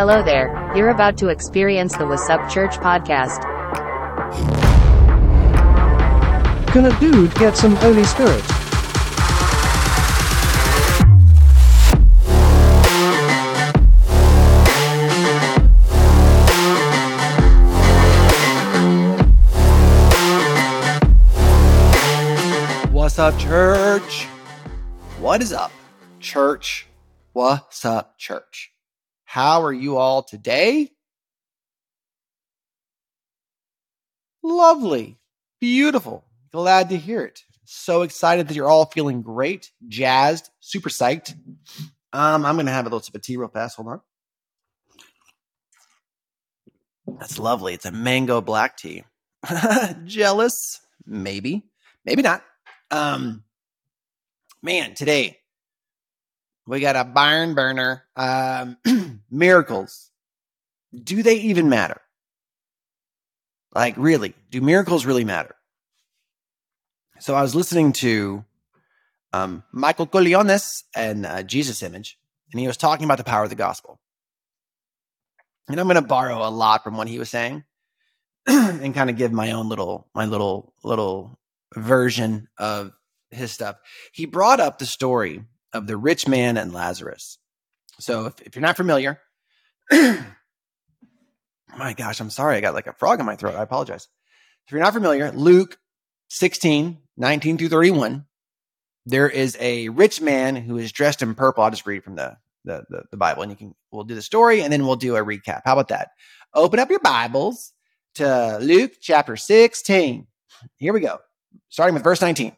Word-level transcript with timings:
Hello 0.00 0.22
there, 0.22 0.72
you're 0.74 0.88
about 0.88 1.18
to 1.18 1.28
experience 1.28 1.94
the 1.94 2.06
What's 2.06 2.30
Up 2.30 2.48
Church 2.48 2.76
podcast. 2.76 3.42
Can 6.68 6.86
a 6.86 7.00
dude 7.00 7.34
get 7.34 7.54
some 7.54 7.76
Holy 7.76 8.04
Spirit? 8.04 8.40
What's 22.90 23.18
up, 23.18 23.38
church? 23.38 24.24
What 25.18 25.42
is 25.42 25.52
up, 25.52 25.70
church? 26.20 26.86
What's 27.34 27.84
up, 27.84 28.16
church? 28.16 28.69
How 29.30 29.62
are 29.62 29.72
you 29.72 29.96
all 29.96 30.24
today? 30.24 30.90
Lovely, 34.42 35.20
beautiful. 35.60 36.24
Glad 36.50 36.88
to 36.88 36.96
hear 36.96 37.22
it. 37.22 37.44
So 37.64 38.02
excited 38.02 38.48
that 38.48 38.56
you're 38.56 38.68
all 38.68 38.86
feeling 38.86 39.22
great, 39.22 39.70
jazzed, 39.86 40.50
super 40.58 40.88
psyched. 40.88 41.36
Um, 42.12 42.44
I'm 42.44 42.56
gonna 42.56 42.72
have 42.72 42.86
a 42.86 42.88
little 42.88 42.98
sip 42.98 43.14
of 43.14 43.22
tea 43.22 43.36
real 43.36 43.46
fast. 43.46 43.76
Hold 43.76 43.86
on. 43.86 44.00
That's 47.20 47.38
lovely. 47.38 47.74
It's 47.74 47.86
a 47.86 47.92
mango 47.92 48.40
black 48.40 48.76
tea. 48.76 49.04
Jealous? 50.06 50.80
Maybe, 51.06 51.62
maybe 52.04 52.22
not. 52.22 52.42
Um, 52.90 53.44
man, 54.60 54.94
today 54.94 55.39
we 56.66 56.80
got 56.80 56.96
a 56.96 57.04
barn 57.04 57.54
burner. 57.54 58.04
Um, 58.16 58.76
miracles. 59.30 60.10
Do 60.92 61.22
they 61.22 61.36
even 61.36 61.68
matter? 61.68 62.00
Like, 63.74 63.94
really? 63.96 64.34
Do 64.50 64.60
miracles 64.60 65.06
really 65.06 65.24
matter? 65.24 65.54
So 67.20 67.34
I 67.34 67.42
was 67.42 67.54
listening 67.54 67.92
to 67.94 68.44
um, 69.32 69.62
Michael 69.72 70.06
Koulianos 70.06 70.82
and 70.94 71.26
uh, 71.26 71.42
Jesus 71.42 71.82
Image, 71.82 72.18
and 72.50 72.60
he 72.60 72.66
was 72.66 72.76
talking 72.76 73.04
about 73.04 73.18
the 73.18 73.24
power 73.24 73.44
of 73.44 73.50
the 73.50 73.56
gospel. 73.56 74.00
And 75.68 75.78
I'm 75.78 75.86
going 75.86 75.94
to 75.96 76.02
borrow 76.02 76.46
a 76.46 76.50
lot 76.50 76.82
from 76.82 76.96
what 76.96 77.06
he 77.06 77.18
was 77.18 77.30
saying 77.30 77.62
and 78.46 78.94
kind 78.94 79.10
of 79.10 79.16
give 79.16 79.32
my 79.32 79.52
own 79.52 79.68
little, 79.68 80.08
my 80.14 80.24
little, 80.24 80.72
little 80.82 81.38
version 81.76 82.48
of 82.58 82.92
his 83.30 83.52
stuff. 83.52 83.76
He 84.12 84.26
brought 84.26 84.58
up 84.58 84.78
the 84.78 84.86
story 84.86 85.44
of 85.72 85.86
the 85.86 85.96
rich 85.96 86.26
man 86.26 86.56
and 86.56 86.72
Lazarus. 86.72 87.38
So 87.98 88.26
if, 88.26 88.40
if 88.42 88.56
you're 88.56 88.62
not 88.62 88.76
familiar, 88.76 89.20
my 89.90 90.24
gosh, 91.96 92.20
I'm 92.20 92.30
sorry. 92.30 92.56
I 92.56 92.60
got 92.60 92.74
like 92.74 92.86
a 92.86 92.92
frog 92.94 93.20
in 93.20 93.26
my 93.26 93.36
throat. 93.36 93.56
I 93.56 93.62
apologize. 93.62 94.08
If 94.66 94.72
you're 94.72 94.80
not 94.80 94.94
familiar, 94.94 95.30
Luke 95.32 95.78
16, 96.28 96.98
19 97.16 97.58
through 97.58 97.68
31, 97.68 98.24
there 99.06 99.28
is 99.28 99.56
a 99.60 99.88
rich 99.88 100.20
man 100.20 100.56
who 100.56 100.78
is 100.78 100.92
dressed 100.92 101.22
in 101.22 101.34
purple. 101.34 101.64
I'll 101.64 101.70
just 101.70 101.86
read 101.86 102.04
from 102.04 102.16
the, 102.16 102.36
the, 102.64 102.84
the, 102.88 103.02
the 103.10 103.16
Bible 103.16 103.42
and 103.42 103.50
you 103.50 103.56
can, 103.56 103.74
we'll 103.90 104.04
do 104.04 104.14
the 104.14 104.22
story 104.22 104.62
and 104.62 104.72
then 104.72 104.86
we'll 104.86 104.96
do 104.96 105.16
a 105.16 105.24
recap. 105.24 105.62
How 105.64 105.72
about 105.72 105.88
that? 105.88 106.10
Open 106.54 106.78
up 106.78 106.90
your 106.90 107.00
Bibles 107.00 107.72
to 108.14 108.58
Luke 108.60 108.92
chapter 109.00 109.36
16. 109.36 110.26
Here 110.76 110.92
we 110.92 111.00
go. 111.00 111.18
Starting 111.68 111.94
with 111.94 112.04
verse 112.04 112.20
19. 112.20 112.56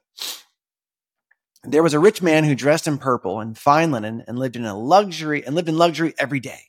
There 1.64 1.82
was 1.82 1.94
a 1.94 2.00
rich 2.00 2.20
man 2.20 2.44
who 2.44 2.56
dressed 2.56 2.88
in 2.88 2.98
purple 2.98 3.40
and 3.40 3.56
fine 3.56 3.92
linen 3.92 4.24
and 4.26 4.38
lived 4.38 4.56
in 4.56 4.64
a 4.64 4.76
luxury 4.76 5.44
and 5.46 5.54
lived 5.54 5.68
in 5.68 5.78
luxury 5.78 6.12
every 6.18 6.40
day. 6.40 6.60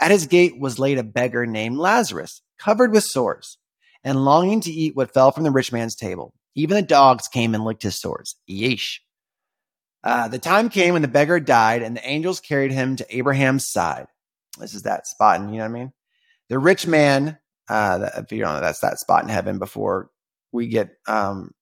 At 0.00 0.10
his 0.10 0.26
gate 0.26 0.58
was 0.58 0.78
laid 0.78 0.98
a 0.98 1.02
beggar 1.02 1.46
named 1.46 1.76
Lazarus, 1.76 2.40
covered 2.58 2.92
with 2.92 3.04
sores 3.04 3.58
and 4.02 4.24
longing 4.24 4.60
to 4.62 4.72
eat 4.72 4.96
what 4.96 5.12
fell 5.12 5.30
from 5.30 5.44
the 5.44 5.50
rich 5.50 5.72
man's 5.72 5.94
table. 5.94 6.32
Even 6.54 6.76
the 6.76 6.82
dogs 6.82 7.28
came 7.28 7.54
and 7.54 7.64
licked 7.64 7.82
his 7.82 8.00
sores. 8.00 8.36
Yeesh. 8.48 8.98
Uh, 10.02 10.28
the 10.28 10.38
time 10.38 10.68
came 10.68 10.92
when 10.92 11.02
the 11.02 11.08
beggar 11.08 11.40
died 11.40 11.82
and 11.82 11.96
the 11.96 12.06
angels 12.06 12.40
carried 12.40 12.72
him 12.72 12.96
to 12.96 13.16
Abraham's 13.16 13.66
side. 13.66 14.06
This 14.58 14.74
is 14.74 14.82
that 14.82 15.06
spot, 15.06 15.40
and 15.40 15.50
you 15.50 15.58
know 15.58 15.64
what 15.64 15.70
I 15.70 15.80
mean? 15.80 15.92
The 16.48 16.58
rich 16.58 16.86
man, 16.86 17.38
uh, 17.68 18.10
if 18.16 18.30
you 18.30 18.40
don't 18.40 18.54
know, 18.54 18.60
that's 18.60 18.80
that 18.80 19.00
spot 19.00 19.22
in 19.22 19.28
heaven 19.28 19.58
before 19.58 20.10
we 20.52 20.68
get 20.68 20.90
um, 21.08 21.52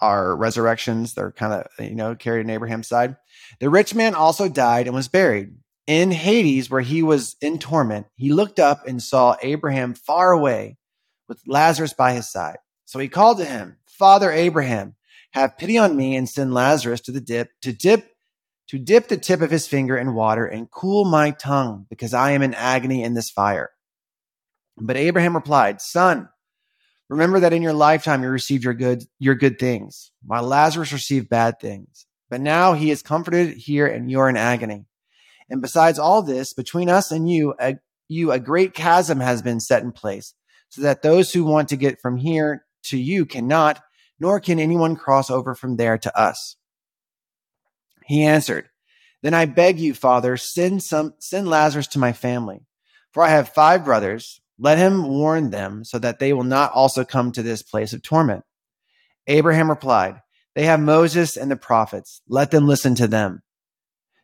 our 0.00 0.36
resurrections. 0.36 1.14
They're 1.14 1.32
kind 1.32 1.52
of, 1.52 1.66
you 1.84 1.94
know, 1.94 2.14
carried 2.14 2.42
in 2.42 2.50
Abraham's 2.50 2.88
side. 2.88 3.16
The 3.60 3.70
rich 3.70 3.94
man 3.94 4.14
also 4.14 4.48
died 4.48 4.86
and 4.86 4.94
was 4.94 5.08
buried. 5.08 5.50
In 5.86 6.10
Hades, 6.10 6.68
where 6.68 6.82
he 6.82 7.02
was 7.02 7.36
in 7.40 7.58
torment, 7.58 8.06
he 8.14 8.32
looked 8.32 8.58
up 8.58 8.86
and 8.86 9.02
saw 9.02 9.36
Abraham 9.42 9.94
far 9.94 10.32
away 10.32 10.76
with 11.28 11.40
Lazarus 11.46 11.94
by 11.94 12.12
his 12.12 12.30
side. 12.30 12.58
So 12.84 12.98
he 12.98 13.08
called 13.08 13.38
to 13.38 13.44
him, 13.44 13.78
Father 13.86 14.30
Abraham, 14.30 14.96
have 15.32 15.58
pity 15.58 15.78
on 15.78 15.96
me 15.96 16.14
and 16.14 16.28
send 16.28 16.54
Lazarus 16.54 17.00
to 17.02 17.12
the 17.12 17.20
dip, 17.20 17.50
to 17.62 17.72
dip, 17.72 18.10
to 18.68 18.78
dip 18.78 19.08
the 19.08 19.16
tip 19.16 19.40
of 19.40 19.50
his 19.50 19.66
finger 19.66 19.96
in 19.96 20.14
water 20.14 20.46
and 20.46 20.70
cool 20.70 21.04
my 21.06 21.30
tongue, 21.30 21.86
because 21.88 22.12
I 22.12 22.32
am 22.32 22.42
in 22.42 22.54
agony 22.54 23.02
in 23.02 23.14
this 23.14 23.30
fire. 23.30 23.70
But 24.76 24.96
Abraham 24.96 25.34
replied, 25.34 25.80
Son, 25.80 26.28
Remember 27.08 27.40
that 27.40 27.52
in 27.52 27.62
your 27.62 27.72
lifetime 27.72 28.22
you 28.22 28.28
received 28.28 28.64
your 28.64 28.74
good 28.74 29.04
your 29.18 29.34
good 29.34 29.58
things, 29.58 30.12
while 30.24 30.42
Lazarus 30.42 30.92
received 30.92 31.28
bad 31.28 31.58
things. 31.60 32.06
But 32.28 32.40
now 32.40 32.74
he 32.74 32.90
is 32.90 33.02
comforted 33.02 33.56
here 33.56 33.86
and 33.86 34.10
you're 34.10 34.28
in 34.28 34.36
agony. 34.36 34.84
And 35.48 35.62
besides 35.62 35.98
all 35.98 36.22
this, 36.22 36.52
between 36.52 36.90
us 36.90 37.10
and 37.10 37.30
you, 37.30 37.54
a, 37.58 37.78
you 38.08 38.32
a 38.32 38.38
great 38.38 38.74
chasm 38.74 39.20
has 39.20 39.40
been 39.40 39.60
set 39.60 39.82
in 39.82 39.92
place, 39.92 40.34
so 40.68 40.82
that 40.82 41.02
those 41.02 41.32
who 41.32 41.44
want 41.44 41.70
to 41.70 41.76
get 41.76 42.00
from 42.00 42.18
here 42.18 42.66
to 42.84 42.98
you 42.98 43.24
cannot, 43.24 43.82
nor 44.20 44.40
can 44.40 44.58
anyone 44.58 44.96
cross 44.96 45.30
over 45.30 45.54
from 45.54 45.76
there 45.76 45.96
to 45.96 46.18
us. 46.18 46.56
He 48.04 48.24
answered, 48.24 48.68
Then 49.22 49.32
I 49.32 49.46
beg 49.46 49.78
you, 49.78 49.94
Father, 49.94 50.36
send 50.36 50.82
some 50.82 51.14
send 51.18 51.48
Lazarus 51.48 51.86
to 51.88 51.98
my 51.98 52.12
family. 52.12 52.66
For 53.12 53.22
I 53.22 53.30
have 53.30 53.48
five 53.48 53.84
brothers 53.84 54.40
let 54.58 54.78
him 54.78 55.08
warn 55.08 55.50
them 55.50 55.84
so 55.84 55.98
that 55.98 56.18
they 56.18 56.32
will 56.32 56.44
not 56.44 56.72
also 56.72 57.04
come 57.04 57.32
to 57.32 57.42
this 57.42 57.62
place 57.62 57.92
of 57.92 58.02
torment. 58.02 58.44
Abraham 59.26 59.70
replied, 59.70 60.20
They 60.54 60.64
have 60.64 60.80
Moses 60.80 61.36
and 61.36 61.50
the 61.50 61.56
prophets. 61.56 62.22
Let 62.28 62.50
them 62.50 62.66
listen 62.66 62.94
to 62.96 63.06
them. 63.06 63.42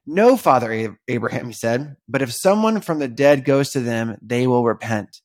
No, 0.06 0.36
Father 0.36 0.98
Abraham, 1.08 1.46
he 1.46 1.52
said, 1.52 1.96
but 2.06 2.20
if 2.20 2.30
someone 2.32 2.82
from 2.82 2.98
the 2.98 3.08
dead 3.08 3.44
goes 3.44 3.70
to 3.70 3.80
them, 3.80 4.18
they 4.20 4.46
will 4.46 4.62
repent. 4.62 5.22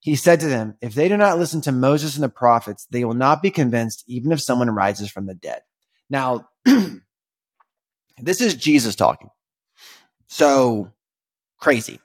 He 0.00 0.16
said 0.16 0.40
to 0.40 0.46
them, 0.46 0.76
If 0.80 0.94
they 0.94 1.08
do 1.08 1.16
not 1.16 1.38
listen 1.38 1.60
to 1.62 1.72
Moses 1.72 2.14
and 2.14 2.22
the 2.22 2.28
prophets, 2.28 2.86
they 2.90 3.04
will 3.04 3.14
not 3.14 3.42
be 3.42 3.50
convinced, 3.50 4.04
even 4.06 4.32
if 4.32 4.40
someone 4.40 4.70
rises 4.70 5.10
from 5.10 5.26
the 5.26 5.34
dead. 5.34 5.62
Now, 6.08 6.48
this 6.64 8.40
is 8.40 8.54
Jesus 8.54 8.94
talking. 8.94 9.28
So 10.28 10.92
crazy. 11.58 12.00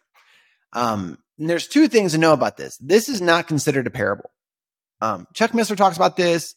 Um, 0.73 1.17
and 1.41 1.49
there's 1.49 1.67
two 1.67 1.87
things 1.87 2.11
to 2.11 2.19
know 2.19 2.33
about 2.33 2.55
this. 2.55 2.77
This 2.77 3.09
is 3.09 3.19
not 3.19 3.47
considered 3.47 3.87
a 3.87 3.89
parable. 3.89 4.29
Um, 5.01 5.25
Chuck 5.33 5.53
Missler 5.53 5.75
talks 5.75 5.97
about 5.97 6.15
this. 6.15 6.53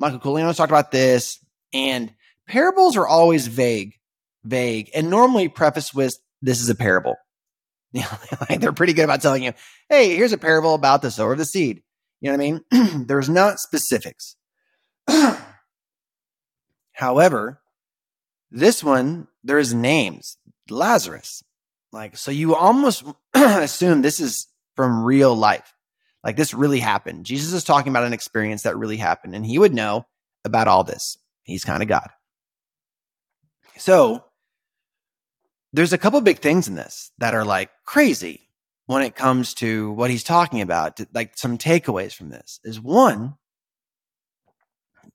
Michael 0.00 0.18
Koulianos 0.18 0.56
talked 0.56 0.72
about 0.72 0.90
this. 0.90 1.38
And 1.72 2.12
parables 2.48 2.96
are 2.96 3.06
always 3.06 3.46
vague, 3.46 3.94
vague, 4.42 4.90
and 4.92 5.08
normally 5.08 5.46
prefaced 5.46 5.94
with 5.94 6.16
this 6.42 6.60
is 6.60 6.68
a 6.68 6.74
parable. 6.74 7.14
they're 8.58 8.72
pretty 8.72 8.92
good 8.92 9.04
about 9.04 9.22
telling 9.22 9.44
you, 9.44 9.52
hey, 9.88 10.16
here's 10.16 10.32
a 10.32 10.38
parable 10.38 10.74
about 10.74 11.00
the 11.00 11.12
sower 11.12 11.30
of 11.30 11.38
the 11.38 11.44
seed. 11.44 11.84
You 12.20 12.32
know 12.32 12.36
what 12.36 12.44
I 12.44 12.82
mean? 12.82 13.06
There's 13.06 13.28
not 13.28 13.60
specifics. 13.60 14.34
However, 16.92 17.60
this 18.50 18.82
one, 18.82 19.28
there's 19.44 19.72
names. 19.72 20.38
Lazarus, 20.68 21.44
like, 21.94 22.16
so 22.16 22.30
you 22.30 22.54
almost 22.54 23.04
assume 23.34 24.02
this 24.02 24.20
is 24.20 24.48
from 24.76 25.02
real 25.02 25.34
life. 25.34 25.72
Like 26.22 26.36
this 26.36 26.52
really 26.52 26.80
happened. 26.80 27.24
Jesus 27.24 27.52
is 27.52 27.64
talking 27.64 27.90
about 27.90 28.04
an 28.04 28.12
experience 28.12 28.62
that 28.62 28.76
really 28.76 28.96
happened, 28.96 29.34
and 29.34 29.46
he 29.46 29.58
would 29.58 29.74
know 29.74 30.06
about 30.44 30.68
all 30.68 30.84
this. 30.84 31.16
He's 31.44 31.64
kind 31.64 31.82
of 31.82 31.88
God. 31.88 32.08
So 33.76 34.24
there's 35.72 35.92
a 35.92 35.98
couple 35.98 36.20
big 36.20 36.38
things 36.38 36.66
in 36.66 36.74
this 36.74 37.10
that 37.18 37.34
are 37.34 37.44
like 37.44 37.70
crazy 37.84 38.48
when 38.86 39.02
it 39.02 39.14
comes 39.14 39.54
to 39.54 39.92
what 39.92 40.10
he's 40.10 40.24
talking 40.24 40.60
about. 40.60 40.98
Like 41.12 41.36
some 41.36 41.58
takeaways 41.58 42.14
from 42.14 42.30
this 42.30 42.58
is 42.64 42.80
one, 42.80 43.34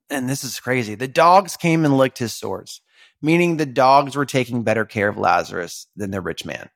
and 0.10 0.30
this 0.30 0.44
is 0.44 0.60
crazy. 0.60 0.96
The 0.96 1.08
dogs 1.08 1.58
came 1.58 1.86
and 1.86 1.98
licked 1.98 2.20
his 2.20 2.34
sores 2.34 2.82
meaning 3.22 3.58
the 3.58 3.66
dogs 3.66 4.16
were 4.16 4.26
taking 4.26 4.64
better 4.64 4.86
care 4.86 5.10
of 5.10 5.18
Lazarus 5.18 5.88
than 5.96 6.12
the 6.12 6.22
rich 6.22 6.46
man. 6.46 6.70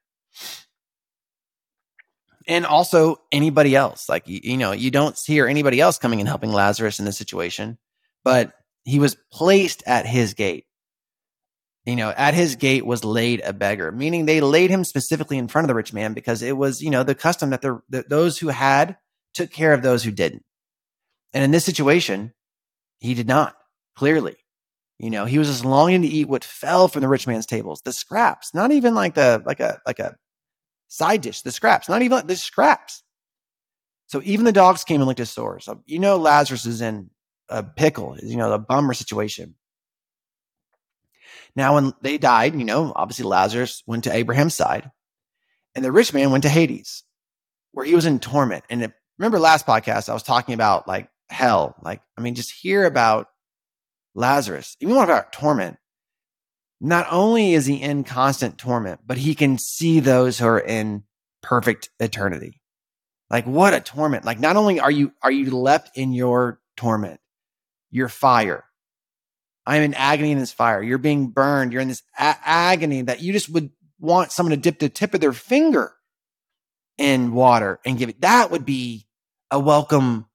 And 2.48 2.66
also 2.66 3.22
anybody 3.32 3.76
else. 3.76 4.10
Like, 4.10 4.28
you, 4.28 4.40
you 4.44 4.58
know, 4.58 4.74
you 4.74 4.92
don't 4.92 5.18
hear 5.26 5.48
anybody 5.48 5.80
else 5.80 5.98
coming 5.98 6.20
and 6.20 6.28
helping 6.28 6.52
Lazarus 6.52 7.00
in 7.00 7.06
this 7.06 7.18
situation, 7.18 7.78
but 8.24 8.54
he 8.84 9.00
was 9.00 9.16
placed 9.32 9.84
at 9.88 10.06
his 10.06 10.34
gate. 10.34 10.66
you 11.86 11.96
know, 11.98 12.12
at 12.16 12.34
his 12.34 12.56
gate 12.56 12.86
was 12.86 13.04
laid 13.04 13.42
a 13.42 13.52
beggar, 13.52 13.92
meaning 13.92 14.26
they 14.26 14.40
laid 14.42 14.70
him 14.70 14.84
specifically 14.84 15.38
in 15.38 15.48
front 15.48 15.66
of 15.66 15.68
the 15.68 15.76
rich 15.76 15.92
man 15.94 16.14
because 16.14 16.42
it 16.42 16.56
was, 16.56 16.82
you 16.82 16.90
know, 16.90 17.04
the 17.04 17.16
custom 17.16 17.50
that 17.50 17.62
the, 17.62 17.82
the 17.90 18.06
those 18.08 18.38
who 18.40 18.48
had 18.48 18.98
took 19.34 19.52
care 19.52 19.74
of 19.74 19.82
those 19.82 20.04
who 20.04 20.12
didn't. 20.12 20.44
And 21.34 21.44
in 21.44 21.52
this 21.52 21.66
situation, 21.66 22.34
he 23.00 23.14
did 23.14 23.28
not, 23.28 23.56
clearly. 23.98 24.36
You 25.04 25.10
know, 25.10 25.26
he 25.26 25.38
was 25.38 25.50
just 25.50 25.66
longing 25.66 26.02
to 26.04 26.08
eat 26.08 26.30
what 26.30 26.46
fell 26.46 26.88
from 26.88 27.02
the 27.02 27.10
rich 27.10 27.28
man's 27.28 27.46
tables, 27.46 27.82
the 27.82 27.92
scraps, 27.92 28.54
not 28.54 28.72
even 28.72 28.96
like 28.96 29.16
the 29.16 29.44
like 29.46 29.60
a 29.60 29.82
like 29.86 30.00
a 30.00 30.16
side 30.88 31.20
dish, 31.20 31.42
the 31.42 31.52
scraps, 31.52 31.90
not 31.90 32.02
even 32.02 32.16
like 32.16 32.28
the 32.28 32.38
scraps. 32.38 33.04
So 34.08 34.22
even 34.24 34.46
the 34.46 34.54
dogs 34.54 34.86
came 34.86 35.02
and 35.02 35.08
licked 35.10 35.20
his 35.20 35.30
sores. 35.30 35.66
So, 35.66 35.82
you 35.86 36.00
know, 36.00 36.16
Lazarus 36.16 36.66
is 36.66 36.80
in 36.80 37.10
a 37.50 37.64
pickle, 37.64 38.16
you 38.24 38.38
know, 38.38 38.54
a 38.54 38.58
bummer 38.58 38.94
situation. 38.94 39.56
Now, 41.54 41.76
when 41.76 41.92
they 42.02 42.18
died, 42.18 42.56
you 42.56 42.64
know, 42.64 42.94
obviously 42.96 43.26
Lazarus 43.26 43.84
went 43.86 44.06
to 44.06 44.16
Abraham's 44.16 44.56
side 44.56 44.90
and 45.76 45.84
the 45.84 45.92
rich 45.92 46.14
man 46.14 46.32
went 46.32 46.44
to 46.44 46.50
Hades 46.50 47.04
where 47.74 47.86
he 47.86 47.94
was 47.94 48.06
in 48.06 48.20
torment. 48.20 48.64
And 48.70 48.84
if, 48.84 48.92
remember 49.18 49.38
last 49.38 49.68
podcast, 49.68 50.08
I 50.08 50.14
was 50.14 50.24
talking 50.24 50.54
about 50.54 50.88
like 50.88 51.10
hell. 51.30 51.76
Like, 51.82 52.02
I 52.18 52.22
mean, 52.22 52.36
just 52.36 52.54
hear 52.54 52.86
about 52.86 53.28
Lazarus, 54.16 54.78
even 54.80 54.96
more 54.96 55.04
about 55.04 55.34
torment. 55.34 55.78
Not 56.80 57.08
only 57.10 57.54
is 57.54 57.66
he 57.66 57.82
in 57.82 58.04
constant 58.04 58.58
torment, 58.58 59.02
but 59.06 59.18
he 59.18 59.36
can 59.36 59.58
see 59.58 60.00
those 60.00 60.40
who 60.40 60.46
are 60.48 60.60
in 60.60 61.04
perfect 61.42 61.90
eternity. 62.00 62.62
Like 63.30 63.46
what 63.46 63.74
a 63.74 63.80
torment. 63.80 64.26
Like 64.26 64.40
not 64.40 64.58
only 64.58 64.80
are 64.80 64.92
you, 64.92 65.14
are 65.22 65.32
you 65.32 65.52
left 65.52 65.98
in 65.98 66.14
your 66.14 66.60
torment, 66.76 67.20
your 67.90 68.10
fire, 68.10 68.66
I'm 69.66 69.82
in 69.82 69.94
agony 69.94 70.32
in 70.32 70.40
this 70.40 70.52
fire. 70.52 70.82
You're 70.82 70.98
being 70.98 71.28
burned. 71.28 71.72
You're 71.72 71.82
in 71.82 71.88
this 71.88 72.04
a- 72.18 72.38
agony 72.44 73.04
that 73.04 73.22
you 73.22 73.32
just 73.32 73.50
would 73.50 73.72
want 74.00 74.32
someone 74.32 74.52
to 74.52 74.58
dip 74.58 74.80
the 74.80 74.90
tip 74.90 75.14
of 75.14 75.22
their 75.22 75.34
finger 75.34 75.94
in 76.98 77.34
water 77.34 77.80
and 77.86 77.98
give 77.98 78.10
it. 78.10 78.22
That 78.22 78.52
would 78.52 78.66
be 78.66 79.08
a 79.50 79.60
welcome 79.60 80.26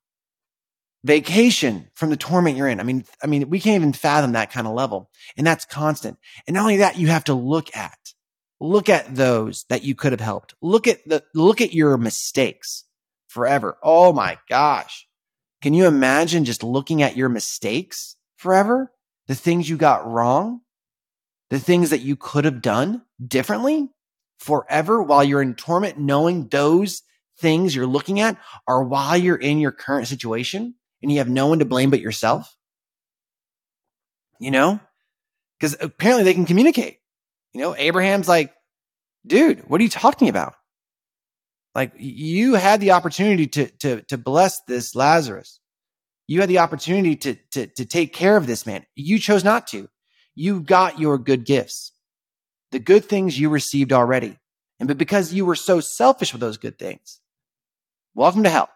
vacation 1.05 1.89
from 1.95 2.11
the 2.11 2.17
torment 2.17 2.57
you're 2.57 2.69
in. 2.69 2.81
I 2.81 2.83
mean, 2.83 3.05
I 3.23 3.27
mean, 3.27 3.49
we 3.49 3.61
can't 3.61 3.77
even 3.77 3.93
fathom 3.93 4.33
that 4.33 4.53
kind 4.53 4.67
of 4.67 4.75
level. 4.75 5.11
And 5.37 5.47
that's 5.47 5.65
constant. 5.65 6.19
And 6.47 6.55
not 6.55 6.63
only 6.63 6.79
that, 6.79 6.99
you 6.99 7.09
have 7.09 7.25
to 7.25 7.35
look 7.35 7.75
at, 7.77 7.99
look 8.61 8.89
at 8.89 9.15
those 9.15 9.65
that 9.69 9.85
you 9.85 9.95
could 9.95 10.13
have 10.13 10.21
helped. 10.21 10.55
Look 10.61 10.87
at 10.87 11.07
the, 11.09 11.23
look 11.35 11.61
at 11.61 11.73
your 11.73 11.97
mistakes 11.97 12.85
forever. 13.29 13.79
Oh 13.83 14.13
my 14.13 14.39
gosh. 14.49 15.07
Can 15.63 15.75
you 15.75 15.87
imagine 15.87 16.45
just 16.45 16.63
looking 16.63 17.03
at 17.03 17.17
your 17.17 17.29
mistakes 17.29 18.17
forever? 18.37 18.93
the 19.29 19.35
things 19.35 19.69
you 19.69 19.77
got 19.77 20.11
wrong, 20.11 20.63
the 21.51 21.61
things 21.61 21.91
that 21.91 22.01
you 22.01 22.17
could 22.17 22.45
have 22.45 22.61
done 22.61 23.03
differently 23.25 23.91
forever 24.39 25.03
while 25.03 25.23
you're 25.23 25.43
in 25.43 25.55
torment, 25.55 25.99
knowing 25.99 26.49
those 26.49 27.03
things 27.39 27.77
you're 27.77 27.87
looking 27.87 28.19
at 28.21 28.37
are 28.67 28.83
while 28.83 29.17
you're 29.17 29.37
in 29.37 29.59
your 29.59 29.71
current 29.71 30.09
situation 30.09 30.75
and 31.03 31.11
you 31.11 31.19
have 31.19 31.29
no 31.29 31.47
one 31.47 31.59
to 31.61 31.65
blame 31.65 31.91
but 31.91 32.01
yourself? 32.01 32.55
You 34.39 34.51
know? 34.51 34.81
Because 35.59 35.77
apparently 35.81 36.25
they 36.25 36.35
can 36.35 36.47
communicate. 36.47 36.99
You 37.53 37.61
know, 37.61 37.75
Abraham's 37.77 38.29
like, 38.29 38.55
dude, 39.27 39.69
what 39.69 39.81
are 39.81 39.85
you 39.85 39.91
talking 39.91 40.29
about? 40.29 40.55
Like 41.75 41.93
you 41.97 42.55
had 42.55 42.81
the 42.81 42.93
opportunity 42.93 43.47
to, 43.49 43.67
to, 43.79 44.03
to 44.03 44.19
bless 44.19 44.61
this 44.63 44.95
Lazarus. 44.95 45.61
You 46.27 46.41
had 46.41 46.51
the 46.51 46.59
opportunity 46.59 47.17
to, 47.17 47.37
to, 47.53 47.67
to 47.69 47.85
take 47.85 48.13
care 48.13 48.37
of 48.37 48.47
this 48.47 48.67
man. 48.67 48.85
You 48.95 49.19
chose 49.19 49.45
not 49.45 49.67
to. 49.69 49.89
You 50.35 50.61
got 50.61 51.01
your 51.01 51.19
good 51.19 51.45
gifts, 51.45 51.93
the 52.71 52.79
good 52.79 53.05
things 53.05 53.39
you 53.39 53.49
received 53.49 53.93
already. 53.93 54.39
And 54.79 54.87
but 54.87 54.99
because 54.99 55.33
you 55.33 55.45
were 55.45 55.57
so 55.57 55.81
selfish 55.81 56.33
with 56.33 56.41
those 56.41 56.59
good 56.59 56.79
things, 56.79 57.21
welcome 58.15 58.45
to 58.45 58.51
hell. 58.51 58.69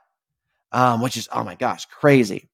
Um, 0.73 1.03
which 1.03 1.17
is, 1.17 1.29
oh 1.31 1.45
my 1.45 1.55
gosh, 1.55 1.85
crazy. 1.87 2.49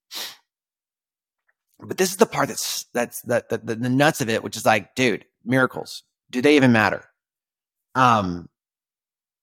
But 1.79 1.97
this 1.97 2.11
is 2.11 2.17
the 2.17 2.25
part 2.25 2.49
that's, 2.49 2.85
that's, 2.93 3.21
that, 3.23 3.49
the, 3.49 3.57
the, 3.59 3.75
the 3.75 3.89
nuts 3.89 4.19
of 4.19 4.29
it, 4.29 4.43
which 4.43 4.57
is 4.57 4.65
like, 4.65 4.93
dude, 4.93 5.25
miracles. 5.45 6.03
Do 6.29 6.41
they 6.41 6.57
even 6.57 6.73
matter? 6.73 7.05
Um, 7.95 8.49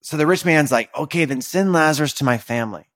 so 0.03 0.19
the 0.19 0.27
rich 0.27 0.45
man's 0.45 0.71
like, 0.71 0.95
okay, 0.97 1.25
then 1.25 1.41
send 1.41 1.73
Lazarus 1.73 2.13
to 2.15 2.25
my 2.25 2.37
family 2.37 2.87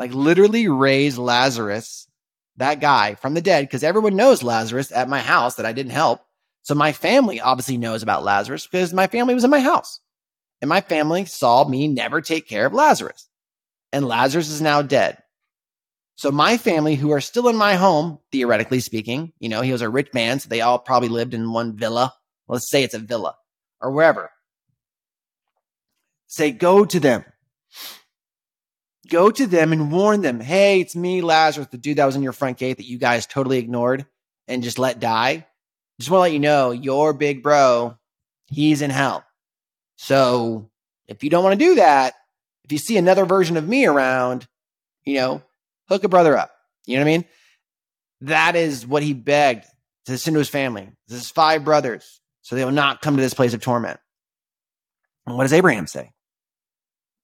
like 0.00 0.14
literally 0.14 0.66
raise 0.66 1.18
Lazarus, 1.18 2.08
that 2.56 2.80
guy 2.80 3.14
from 3.16 3.34
the 3.34 3.42
dead, 3.42 3.66
because 3.66 3.84
everyone 3.84 4.16
knows 4.16 4.42
Lazarus 4.42 4.90
at 4.90 5.10
my 5.10 5.20
house 5.20 5.56
that 5.56 5.66
I 5.66 5.72
didn't 5.72 5.92
help. 5.92 6.22
So 6.62 6.74
my 6.74 6.92
family 6.92 7.38
obviously 7.38 7.76
knows 7.76 8.02
about 8.02 8.24
Lazarus 8.24 8.66
because 8.66 8.94
my 8.94 9.06
family 9.06 9.34
was 9.34 9.44
in 9.44 9.50
my 9.50 9.60
house. 9.60 10.00
And 10.62 10.70
my 10.70 10.80
family 10.80 11.26
saw 11.26 11.68
me 11.68 11.86
never 11.86 12.22
take 12.22 12.48
care 12.48 12.66
of 12.66 12.72
Lazarus. 12.72 13.28
And 13.92 14.06
Lazarus 14.06 14.48
is 14.48 14.60
now 14.60 14.82
dead. 14.82 15.18
So 16.16 16.30
my 16.30 16.58
family, 16.58 16.96
who 16.96 17.12
are 17.12 17.20
still 17.20 17.48
in 17.48 17.56
my 17.56 17.74
home, 17.74 18.18
theoretically 18.30 18.80
speaking, 18.80 19.32
you 19.38 19.48
know, 19.48 19.62
he 19.62 19.72
was 19.72 19.82
a 19.82 19.88
rich 19.88 20.12
man, 20.12 20.38
so 20.38 20.48
they 20.48 20.60
all 20.60 20.78
probably 20.78 21.08
lived 21.08 21.34
in 21.34 21.52
one 21.52 21.76
villa. 21.76 22.12
Let's 22.46 22.70
say 22.70 22.82
it's 22.82 22.94
a 22.94 22.98
villa 22.98 23.36
or 23.80 23.90
wherever. 23.90 24.30
Say, 26.26 26.52
go 26.52 26.84
to 26.84 27.00
them 27.00 27.24
go 29.10 29.30
to 29.30 29.46
them 29.46 29.72
and 29.72 29.92
warn 29.92 30.22
them, 30.22 30.40
hey, 30.40 30.80
it's 30.80 30.96
me, 30.96 31.20
Lazarus, 31.20 31.68
the 31.70 31.76
dude 31.76 31.98
that 31.98 32.06
was 32.06 32.16
in 32.16 32.22
your 32.22 32.32
front 32.32 32.56
gate 32.56 32.78
that 32.78 32.86
you 32.86 32.96
guys 32.96 33.26
totally 33.26 33.58
ignored 33.58 34.06
and 34.48 34.62
just 34.62 34.78
let 34.78 35.00
die. 35.00 35.46
Just 35.98 36.10
want 36.10 36.20
to 36.20 36.22
let 36.22 36.32
you 36.32 36.38
know, 36.38 36.70
your 36.70 37.12
big 37.12 37.42
bro, 37.42 37.98
he's 38.46 38.80
in 38.80 38.90
hell. 38.90 39.24
So 39.96 40.70
if 41.06 41.22
you 41.22 41.28
don't 41.28 41.44
want 41.44 41.58
to 41.58 41.66
do 41.66 41.74
that, 41.74 42.14
if 42.70 42.72
you 42.72 42.78
see 42.78 42.96
another 42.96 43.24
version 43.24 43.56
of 43.56 43.66
me 43.66 43.84
around, 43.84 44.46
you 45.04 45.16
know, 45.16 45.42
hook 45.88 46.04
a 46.04 46.08
brother 46.08 46.38
up. 46.38 46.52
You 46.86 46.94
know 46.94 47.02
what 47.02 47.10
I 47.10 47.16
mean? 47.16 47.24
That 48.20 48.54
is 48.54 48.86
what 48.86 49.02
he 49.02 49.12
begged 49.12 49.64
to 50.06 50.16
send 50.16 50.36
to 50.36 50.38
his 50.38 50.48
family. 50.48 50.88
This 51.08 51.20
is 51.20 51.30
five 51.30 51.64
brothers, 51.64 52.20
so 52.42 52.54
they 52.54 52.64
will 52.64 52.70
not 52.70 53.02
come 53.02 53.16
to 53.16 53.22
this 53.22 53.34
place 53.34 53.54
of 53.54 53.60
torment. 53.60 53.98
And 55.26 55.36
what 55.36 55.42
does 55.42 55.52
Abraham 55.52 55.88
say? 55.88 56.12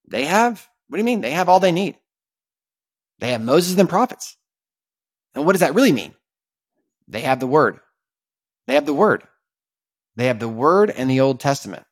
They 0.09 0.25
have 0.25 0.67
what 0.89 0.97
do 0.97 1.01
you 1.01 1.05
mean? 1.05 1.21
They 1.21 1.31
have 1.31 1.49
all 1.49 1.61
they 1.61 1.71
need. 1.71 1.97
They 3.21 3.31
have 3.31 3.41
Moses 3.41 3.79
and 3.79 3.89
prophets. 3.89 4.37
And 5.37 5.47
what 5.47 5.53
does 5.53 5.61
that 5.61 5.77
really 5.77 5.93
mean? 5.93 6.13
They 7.07 7.21
have 7.21 7.39
the 7.39 7.47
word. 7.47 7.79
They 8.67 8.75
have 8.75 8.87
the 8.87 8.95
word. 8.95 9.23
They 10.17 10.27
have 10.27 10.41
the 10.41 10.49
word 10.49 10.91
and 10.91 11.09
the 11.09 11.21
Old 11.21 11.39
Testament. 11.39 11.85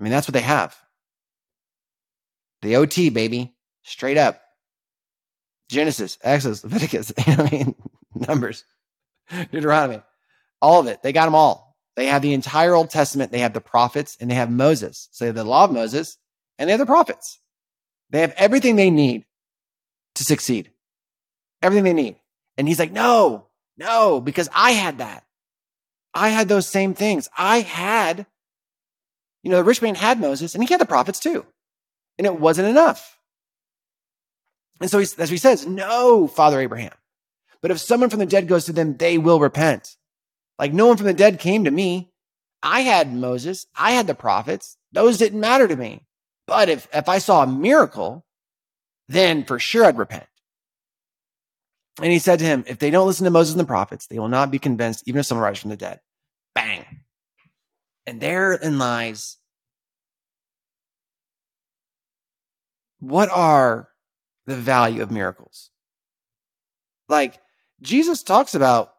I 0.00 0.02
mean, 0.02 0.10
that's 0.10 0.26
what 0.26 0.34
they 0.34 0.40
have. 0.40 0.76
The 2.64 2.76
OT, 2.76 3.10
baby. 3.10 3.54
Straight 3.82 4.16
up. 4.16 4.40
Genesis, 5.68 6.18
Exodus, 6.22 6.64
Leviticus, 6.64 7.12
I 7.26 7.50
mean, 7.50 7.74
Numbers, 8.14 8.64
Deuteronomy, 9.50 10.02
all 10.60 10.80
of 10.80 10.86
it. 10.86 11.02
They 11.02 11.12
got 11.12 11.26
them 11.26 11.34
all. 11.34 11.76
They 11.96 12.06
have 12.06 12.22
the 12.22 12.32
entire 12.32 12.74
Old 12.74 12.90
Testament. 12.90 13.32
They 13.32 13.40
have 13.40 13.52
the 13.52 13.60
prophets 13.60 14.16
and 14.20 14.30
they 14.30 14.34
have 14.34 14.50
Moses. 14.50 15.08
So 15.12 15.24
they 15.24 15.28
have 15.28 15.36
the 15.36 15.44
law 15.44 15.64
of 15.64 15.72
Moses 15.72 16.18
and 16.58 16.68
they 16.68 16.72
have 16.72 16.80
the 16.80 16.86
prophets. 16.86 17.38
They 18.10 18.20
have 18.20 18.34
everything 18.36 18.76
they 18.76 18.90
need 18.90 19.24
to 20.16 20.24
succeed. 20.24 20.70
Everything 21.62 21.84
they 21.84 21.92
need. 21.92 22.16
And 22.56 22.66
he's 22.66 22.78
like, 22.78 22.92
no, 22.92 23.46
no, 23.76 24.20
because 24.20 24.48
I 24.54 24.72
had 24.72 24.98
that. 24.98 25.24
I 26.14 26.28
had 26.28 26.48
those 26.48 26.68
same 26.68 26.94
things. 26.94 27.28
I 27.36 27.60
had, 27.60 28.26
you 29.42 29.50
know, 29.50 29.56
the 29.56 29.64
rich 29.64 29.82
man 29.82 29.96
had 29.96 30.20
Moses 30.20 30.54
and 30.54 30.62
he 30.62 30.72
had 30.72 30.80
the 30.80 30.86
prophets 30.86 31.20
too. 31.20 31.44
And 32.18 32.26
it 32.26 32.38
wasn't 32.38 32.68
enough. 32.68 33.18
And 34.80 34.90
so 34.90 34.98
as 34.98 35.30
he 35.30 35.36
says, 35.36 35.66
no, 35.66 36.26
Father 36.26 36.60
Abraham. 36.60 36.92
But 37.62 37.70
if 37.70 37.78
someone 37.78 38.10
from 38.10 38.18
the 38.18 38.26
dead 38.26 38.48
goes 38.48 38.66
to 38.66 38.72
them, 38.72 38.96
they 38.96 39.18
will 39.18 39.40
repent. 39.40 39.96
Like 40.58 40.72
no 40.72 40.86
one 40.86 40.96
from 40.96 41.06
the 41.06 41.14
dead 41.14 41.40
came 41.40 41.64
to 41.64 41.70
me. 41.70 42.12
I 42.62 42.80
had 42.80 43.12
Moses. 43.12 43.66
I 43.76 43.92
had 43.92 44.06
the 44.06 44.14
prophets. 44.14 44.76
Those 44.92 45.18
didn't 45.18 45.40
matter 45.40 45.66
to 45.66 45.76
me. 45.76 46.06
But 46.46 46.68
if, 46.68 46.88
if 46.92 47.08
I 47.08 47.18
saw 47.18 47.42
a 47.42 47.46
miracle, 47.46 48.24
then 49.08 49.44
for 49.44 49.58
sure 49.58 49.84
I'd 49.84 49.98
repent. 49.98 50.26
And 52.02 52.10
he 52.10 52.18
said 52.18 52.40
to 52.40 52.44
him, 52.44 52.64
If 52.66 52.78
they 52.78 52.90
don't 52.90 53.06
listen 53.06 53.24
to 53.24 53.30
Moses 53.30 53.54
and 53.54 53.60
the 53.60 53.66
prophets, 53.66 54.06
they 54.06 54.18
will 54.18 54.28
not 54.28 54.50
be 54.50 54.58
convinced, 54.58 55.04
even 55.06 55.20
if 55.20 55.26
someone 55.26 55.44
rises 55.44 55.62
from 55.62 55.70
the 55.70 55.76
dead. 55.76 56.00
Bang. 56.54 56.84
And 58.06 58.20
therein 58.20 58.78
lies 58.78 59.38
what 63.08 63.28
are 63.30 63.88
the 64.46 64.56
value 64.56 65.02
of 65.02 65.10
miracles? 65.10 65.70
Like 67.08 67.40
Jesus 67.82 68.22
talks 68.22 68.54
about, 68.54 68.92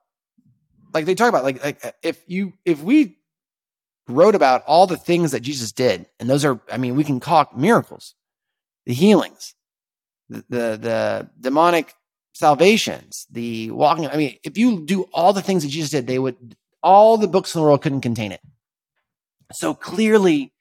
like 0.93 1.05
they 1.05 1.15
talk 1.15 1.29
about, 1.29 1.43
like, 1.43 1.63
like 1.63 1.95
if 2.03 2.23
you, 2.27 2.53
if 2.65 2.81
we 2.81 3.17
wrote 4.07 4.35
about 4.35 4.63
all 4.67 4.87
the 4.87 4.97
things 4.97 5.31
that 5.31 5.41
Jesus 5.41 5.71
did. 5.71 6.05
And 6.19 6.29
those 6.29 6.45
are, 6.45 6.59
I 6.71 6.77
mean, 6.77 6.95
we 6.95 7.03
can 7.03 7.19
call 7.19 7.49
miracles, 7.55 8.15
the 8.85 8.93
healings, 8.93 9.55
the, 10.29 10.45
the, 10.49 10.77
the 10.77 11.29
demonic 11.39 11.93
salvations, 12.33 13.25
the 13.31 13.71
walking. 13.71 14.07
I 14.07 14.17
mean, 14.17 14.37
if 14.43 14.57
you 14.57 14.85
do 14.85 15.03
all 15.13 15.33
the 15.33 15.41
things 15.41 15.63
that 15.63 15.69
Jesus 15.69 15.91
did, 15.91 16.07
they 16.07 16.19
would, 16.19 16.55
all 16.83 17.17
the 17.17 17.27
books 17.27 17.55
in 17.55 17.61
the 17.61 17.65
world 17.65 17.81
couldn't 17.81 18.01
contain 18.01 18.31
it. 18.31 18.41
So 19.53 19.73
clearly, 19.73 20.53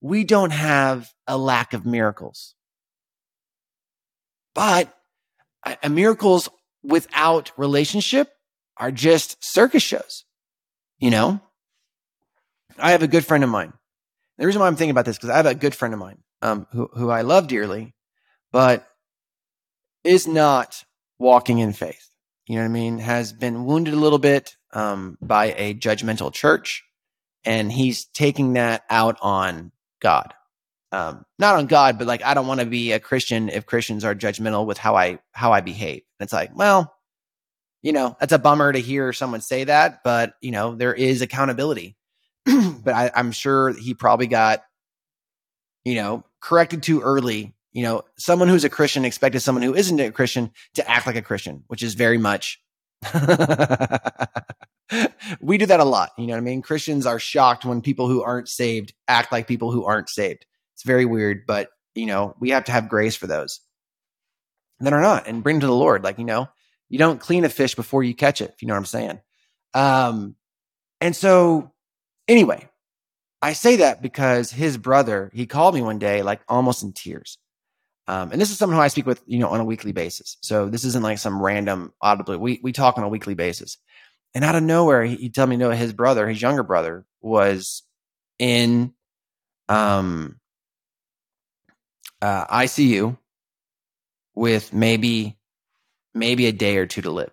we 0.00 0.24
don't 0.24 0.52
have 0.52 1.10
a 1.26 1.36
lack 1.36 1.72
of 1.72 1.84
miracles. 1.84 2.54
But 4.58 4.92
miracles 5.88 6.48
without 6.82 7.52
relationship 7.56 8.28
are 8.76 8.90
just 8.90 9.36
circus 9.38 9.84
shows. 9.84 10.24
You 10.98 11.10
know, 11.10 11.40
I 12.76 12.90
have 12.90 13.04
a 13.04 13.06
good 13.06 13.24
friend 13.24 13.44
of 13.44 13.50
mine. 13.50 13.72
The 14.36 14.46
reason 14.46 14.60
why 14.60 14.66
I'm 14.66 14.74
thinking 14.74 14.90
about 14.90 15.04
this 15.04 15.16
because 15.16 15.30
I 15.30 15.36
have 15.36 15.46
a 15.46 15.54
good 15.54 15.76
friend 15.76 15.94
of 15.94 16.00
mine 16.00 16.18
um, 16.42 16.66
who 16.72 16.90
who 16.92 17.08
I 17.08 17.20
love 17.20 17.46
dearly, 17.46 17.94
but 18.50 18.84
is 20.02 20.26
not 20.26 20.82
walking 21.20 21.58
in 21.60 21.72
faith. 21.72 22.10
You 22.48 22.56
know 22.56 22.62
what 22.62 22.70
I 22.70 22.72
mean? 22.72 22.98
Has 22.98 23.32
been 23.32 23.64
wounded 23.64 23.94
a 23.94 23.98
little 24.00 24.18
bit 24.18 24.56
um, 24.72 25.18
by 25.22 25.54
a 25.56 25.72
judgmental 25.74 26.32
church, 26.32 26.82
and 27.44 27.70
he's 27.70 28.06
taking 28.06 28.54
that 28.54 28.82
out 28.90 29.18
on 29.22 29.70
God. 30.00 30.34
Um, 30.90 31.24
not 31.38 31.56
on 31.56 31.66
God, 31.66 31.98
but 31.98 32.06
like 32.06 32.24
I 32.24 32.34
don't 32.34 32.46
want 32.46 32.60
to 32.60 32.66
be 32.66 32.92
a 32.92 33.00
Christian 33.00 33.48
if 33.48 33.66
Christians 33.66 34.04
are 34.04 34.14
judgmental 34.14 34.66
with 34.66 34.78
how 34.78 34.96
I 34.96 35.18
how 35.32 35.52
I 35.52 35.60
behave. 35.60 36.02
And 36.18 36.26
it's 36.26 36.32
like, 36.32 36.56
well, 36.56 36.94
you 37.82 37.92
know, 37.92 38.16
that's 38.18 38.32
a 38.32 38.38
bummer 38.38 38.72
to 38.72 38.78
hear 38.80 39.12
someone 39.12 39.40
say 39.40 39.64
that, 39.64 40.02
but 40.02 40.34
you 40.40 40.50
know, 40.50 40.74
there 40.74 40.94
is 40.94 41.20
accountability. 41.20 41.96
but 42.44 42.94
I, 42.94 43.10
I'm 43.14 43.32
sure 43.32 43.70
he 43.72 43.92
probably 43.92 44.28
got, 44.28 44.62
you 45.84 45.94
know, 45.94 46.24
corrected 46.40 46.82
too 46.82 47.02
early. 47.02 47.54
You 47.72 47.82
know, 47.82 48.02
someone 48.16 48.48
who's 48.48 48.64
a 48.64 48.70
Christian 48.70 49.04
expected 49.04 49.40
someone 49.40 49.62
who 49.62 49.74
isn't 49.74 50.00
a 50.00 50.10
Christian 50.10 50.50
to 50.74 50.90
act 50.90 51.06
like 51.06 51.16
a 51.16 51.22
Christian, 51.22 51.64
which 51.66 51.82
is 51.82 51.94
very 51.94 52.18
much 52.18 52.60
we 55.40 55.58
do 55.58 55.66
that 55.66 55.80
a 55.80 55.84
lot. 55.84 56.10
You 56.18 56.26
know 56.26 56.32
what 56.32 56.38
I 56.38 56.42
mean? 56.42 56.62
Christians 56.62 57.06
are 57.06 57.18
shocked 57.18 57.64
when 57.64 57.80
people 57.80 58.08
who 58.08 58.22
aren't 58.22 58.48
saved 58.48 58.94
act 59.06 59.30
like 59.32 59.46
people 59.46 59.70
who 59.70 59.84
aren't 59.84 60.08
saved. 60.08 60.46
It's 60.78 60.84
very 60.84 61.06
weird, 61.06 61.44
but 61.44 61.70
you 61.96 62.06
know, 62.06 62.36
we 62.38 62.50
have 62.50 62.62
to 62.66 62.72
have 62.72 62.88
grace 62.88 63.16
for 63.16 63.26
those 63.26 63.58
that 64.78 64.92
are 64.92 65.00
not 65.00 65.26
and 65.26 65.42
bring 65.42 65.58
to 65.58 65.66
the 65.66 65.74
Lord. 65.74 66.04
Like, 66.04 66.20
you 66.20 66.24
know, 66.24 66.48
you 66.88 67.00
don't 67.00 67.18
clean 67.18 67.44
a 67.44 67.48
fish 67.48 67.74
before 67.74 68.04
you 68.04 68.14
catch 68.14 68.40
it, 68.40 68.52
if 68.54 68.62
you 68.62 68.68
know 68.68 68.74
what 68.74 68.78
I'm 68.78 68.84
saying. 68.84 69.20
Um, 69.74 70.36
and 71.00 71.16
so 71.16 71.72
anyway, 72.28 72.68
I 73.42 73.54
say 73.54 73.76
that 73.76 74.02
because 74.02 74.52
his 74.52 74.78
brother, 74.78 75.32
he 75.34 75.46
called 75.46 75.74
me 75.74 75.82
one 75.82 75.98
day, 75.98 76.22
like 76.22 76.42
almost 76.48 76.84
in 76.84 76.92
tears. 76.92 77.38
Um, 78.06 78.30
and 78.30 78.40
this 78.40 78.52
is 78.52 78.56
someone 78.58 78.76
who 78.76 78.82
I 78.82 78.86
speak 78.88 79.04
with, 79.04 79.20
you 79.26 79.40
know, 79.40 79.48
on 79.48 79.58
a 79.58 79.64
weekly 79.64 79.90
basis. 79.90 80.36
So 80.42 80.68
this 80.68 80.84
isn't 80.84 81.02
like 81.02 81.18
some 81.18 81.42
random 81.42 81.92
audibly. 82.00 82.36
We 82.36 82.60
we 82.62 82.70
talk 82.70 82.98
on 82.98 83.04
a 83.04 83.08
weekly 83.08 83.34
basis. 83.34 83.78
And 84.32 84.44
out 84.44 84.54
of 84.54 84.62
nowhere, 84.62 85.02
he, 85.02 85.16
he 85.16 85.30
told 85.30 85.50
me, 85.50 85.56
no, 85.56 85.70
his 85.70 85.92
brother, 85.92 86.28
his 86.28 86.40
younger 86.40 86.62
brother, 86.62 87.04
was 87.20 87.82
in 88.38 88.94
um 89.68 90.37
uh, 92.22 92.46
ICU 92.46 93.16
with 94.34 94.72
maybe 94.72 95.36
maybe 96.14 96.46
a 96.46 96.52
day 96.52 96.76
or 96.76 96.86
two 96.86 97.02
to 97.02 97.10
live. 97.10 97.32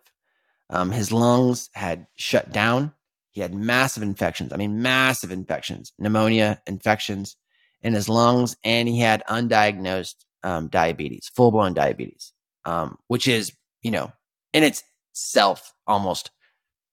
Um, 0.69 0.91
his 0.91 1.11
lungs 1.11 1.69
had 1.73 2.07
shut 2.15 2.51
down. 2.51 2.93
He 3.31 3.41
had 3.41 3.53
massive 3.53 4.03
infections. 4.03 4.53
I 4.53 4.57
mean, 4.57 4.81
massive 4.81 5.31
infections, 5.31 5.93
pneumonia, 5.99 6.61
infections 6.65 7.35
in 7.81 7.93
his 7.93 8.09
lungs, 8.09 8.55
and 8.63 8.87
he 8.87 8.99
had 8.99 9.23
undiagnosed 9.27 10.15
um, 10.43 10.67
diabetes, 10.67 11.29
full 11.35 11.51
blown 11.51 11.73
diabetes, 11.73 12.33
um, 12.65 12.97
which 13.07 13.27
is, 13.27 13.51
you 13.81 13.91
know, 13.91 14.11
in 14.53 14.63
itself 14.63 15.73
almost 15.85 16.31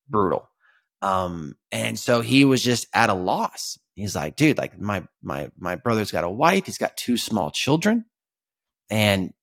brutal. 0.08 0.48
Um, 1.02 1.56
and 1.70 1.98
so 1.98 2.20
he 2.20 2.44
was 2.44 2.62
just 2.62 2.86
at 2.94 3.10
a 3.10 3.14
loss. 3.14 3.78
He's 3.94 4.16
like, 4.16 4.36
dude, 4.36 4.56
like 4.58 4.80
my 4.80 5.04
my 5.22 5.50
my 5.58 5.76
brother's 5.76 6.12
got 6.12 6.24
a 6.24 6.30
wife, 6.30 6.64
he's 6.64 6.78
got 6.78 6.96
two 6.96 7.16
small 7.16 7.50
children, 7.50 8.06
and 8.88 9.34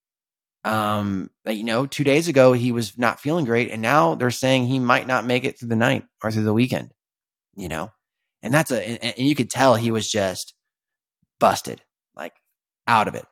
um, 0.63 1.29
you 1.45 1.63
know, 1.63 1.85
two 1.85 2.03
days 2.03 2.27
ago 2.27 2.53
he 2.53 2.71
was 2.71 2.97
not 2.97 3.19
feeling 3.19 3.45
great, 3.45 3.69
and 3.71 3.81
now 3.81 4.15
they're 4.15 4.31
saying 4.31 4.65
he 4.65 4.79
might 4.79 5.05
not 5.05 5.25
make 5.25 5.43
it 5.43 5.59
through 5.59 5.69
the 5.69 5.75
night 5.75 6.05
or 6.23 6.31
through 6.31 6.43
the 6.43 6.53
weekend. 6.53 6.91
You 7.55 7.67
know, 7.67 7.91
and 8.41 8.53
that's 8.53 8.71
a 8.71 8.81
and, 8.87 9.17
and 9.17 9.27
you 9.27 9.35
could 9.35 9.49
tell 9.49 9.75
he 9.75 9.91
was 9.91 10.09
just 10.09 10.55
busted, 11.39 11.81
like 12.15 12.33
out 12.87 13.07
of 13.07 13.15
it 13.15 13.25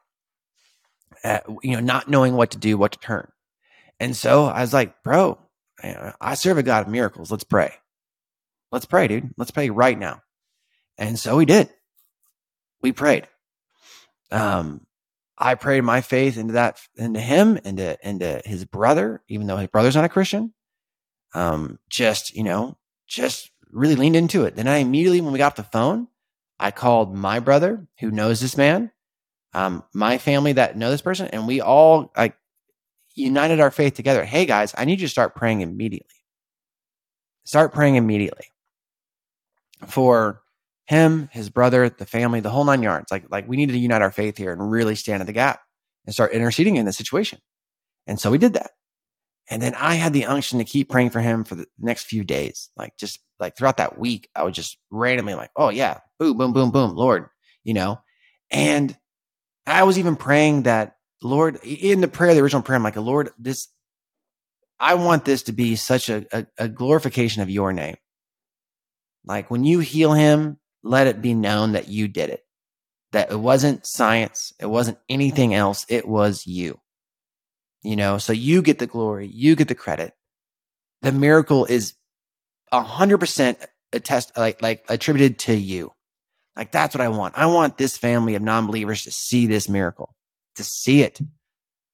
at, 1.23 1.45
you 1.63 1.75
know, 1.75 1.79
not 1.79 2.09
knowing 2.09 2.33
what 2.33 2.51
to 2.51 2.57
do, 2.57 2.77
what 2.77 2.93
to 2.93 2.99
turn. 2.99 3.27
And 3.99 4.15
so 4.15 4.45
I 4.45 4.61
was 4.61 4.73
like, 4.73 5.03
bro, 5.03 5.39
I 5.83 6.35
serve 6.35 6.57
a 6.57 6.63
God 6.63 6.85
of 6.85 6.91
miracles. 6.91 7.31
Let's 7.31 7.43
pray. 7.43 7.73
Let's 8.71 8.85
pray, 8.85 9.07
dude. 9.07 9.33
Let's 9.37 9.51
pray 9.51 9.69
right 9.69 9.97
now. 9.97 10.21
And 10.97 11.17
so 11.17 11.37
we 11.37 11.45
did. 11.45 11.69
We 12.81 12.91
prayed. 12.91 13.27
Um, 14.31 14.85
I 15.37 15.55
prayed 15.55 15.81
my 15.81 16.01
faith 16.01 16.37
into 16.37 16.53
that, 16.53 16.79
into 16.95 17.19
him, 17.19 17.57
into, 17.63 17.97
into 18.07 18.41
his 18.45 18.65
brother, 18.65 19.21
even 19.27 19.47
though 19.47 19.57
his 19.57 19.69
brother's 19.69 19.95
not 19.95 20.05
a 20.05 20.09
Christian. 20.09 20.53
Um, 21.33 21.79
just, 21.89 22.33
you 22.33 22.43
know, 22.43 22.77
just 23.07 23.51
really 23.71 23.95
leaned 23.95 24.15
into 24.15 24.45
it. 24.45 24.55
Then 24.55 24.67
I 24.67 24.77
immediately, 24.77 25.21
when 25.21 25.33
we 25.33 25.37
got 25.37 25.55
the 25.55 25.63
phone, 25.63 26.07
I 26.59 26.71
called 26.71 27.15
my 27.15 27.39
brother 27.39 27.87
who 27.99 28.09
knows 28.11 28.39
this 28.39 28.57
man 28.57 28.91
um, 29.57 29.83
my 29.91 30.19
family 30.19 30.53
that 30.53 30.77
know 30.77 30.91
this 30.91 31.01
person, 31.01 31.27
and 31.27 31.47
we 31.47 31.61
all 31.61 32.11
like 32.15 32.37
united 33.15 33.59
our 33.59 33.71
faith 33.71 33.95
together. 33.95 34.23
Hey 34.23 34.45
guys, 34.45 34.73
I 34.77 34.85
need 34.85 35.01
you 35.01 35.07
to 35.07 35.11
start 35.11 35.35
praying 35.35 35.61
immediately. 35.61 36.13
Start 37.43 37.73
praying 37.73 37.95
immediately 37.95 38.45
for 39.85 40.41
him, 40.85 41.29
his 41.31 41.49
brother, 41.49 41.89
the 41.89 42.05
family, 42.05 42.39
the 42.39 42.49
whole 42.49 42.63
nine 42.63 42.81
yards. 42.81 43.11
Like, 43.11 43.25
like 43.29 43.47
we 43.47 43.57
need 43.57 43.69
to 43.69 43.77
unite 43.77 44.01
our 44.01 44.11
faith 44.11 44.37
here 44.37 44.51
and 44.51 44.71
really 44.71 44.95
stand 44.95 45.21
in 45.21 45.27
the 45.27 45.33
gap 45.33 45.59
and 46.05 46.13
start 46.13 46.31
interceding 46.31 46.77
in 46.77 46.85
the 46.85 46.93
situation. 46.93 47.39
And 48.07 48.19
so 48.19 48.31
we 48.31 48.37
did 48.37 48.53
that. 48.53 48.71
And 49.49 49.61
then 49.61 49.75
I 49.75 49.95
had 49.95 50.13
the 50.13 50.25
unction 50.25 50.59
to 50.59 50.65
keep 50.65 50.89
praying 50.89 51.11
for 51.11 51.21
him 51.21 51.43
for 51.43 51.55
the 51.55 51.67
next 51.79 52.05
few 52.05 52.23
days. 52.23 52.69
Like 52.75 52.97
just 52.97 53.19
like 53.39 53.55
throughout 53.55 53.77
that 53.77 53.97
week, 53.97 54.29
I 54.35 54.43
was 54.43 54.55
just 54.55 54.77
randomly 54.89 55.35
like, 55.35 55.51
oh 55.55 55.69
yeah, 55.69 55.99
boom, 56.19 56.37
boom, 56.37 56.53
boom, 56.53 56.71
boom, 56.71 56.95
Lord, 56.95 57.27
you 57.63 57.73
know, 57.73 57.99
and 58.49 58.97
I 59.65 59.83
was 59.83 59.99
even 59.99 60.15
praying 60.15 60.63
that, 60.63 60.95
Lord, 61.21 61.57
in 61.63 62.01
the 62.01 62.07
prayer, 62.07 62.33
the 62.33 62.41
original 62.41 62.61
prayer, 62.61 62.77
I'm 62.77 62.83
like, 62.83 62.95
Lord, 62.95 63.31
this, 63.37 63.67
I 64.79 64.93
want 64.95 65.25
this 65.25 65.43
to 65.43 65.51
be 65.51 65.75
such 65.75 66.09
a, 66.09 66.25
a, 66.31 66.45
a 66.57 66.67
glorification 66.67 67.41
of 67.41 67.49
your 67.49 67.73
name. 67.73 67.95
Like 69.27 69.51
when 69.51 69.63
you 69.63 69.79
heal 69.79 70.13
him, 70.13 70.57
let 70.83 71.07
it 71.07 71.21
be 71.21 71.33
known 71.33 71.73
that 71.73 71.89
you 71.89 72.07
did 72.07 72.29
it, 72.29 72.45
that 73.11 73.31
it 73.31 73.39
wasn't 73.39 73.85
science, 73.85 74.53
it 74.59 74.67
wasn't 74.67 74.99
anything 75.09 75.53
else, 75.53 75.85
it 75.89 76.07
was 76.07 76.47
you. 76.47 76.79
You 77.83 77.95
know, 77.95 78.17
so 78.17 78.33
you 78.33 78.61
get 78.61 78.79
the 78.79 78.87
glory, 78.87 79.27
you 79.27 79.55
get 79.55 79.67
the 79.67 79.75
credit. 79.75 80.13
The 81.01 81.11
miracle 81.11 81.65
is 81.65 81.93
a 82.71 82.81
hundred 82.81 83.19
percent 83.19 83.59
attest 83.93 84.31
like 84.37 84.61
like 84.61 84.85
attributed 84.89 85.39
to 85.39 85.55
you. 85.55 85.91
Like 86.55 86.71
that's 86.71 86.95
what 86.95 87.01
I 87.01 87.09
want. 87.09 87.37
I 87.37 87.45
want 87.45 87.77
this 87.77 87.97
family 87.97 88.35
of 88.35 88.41
non-believers 88.41 89.03
to 89.03 89.11
see 89.11 89.45
this 89.45 89.69
miracle, 89.69 90.15
to 90.55 90.63
see 90.63 91.01
it. 91.01 91.19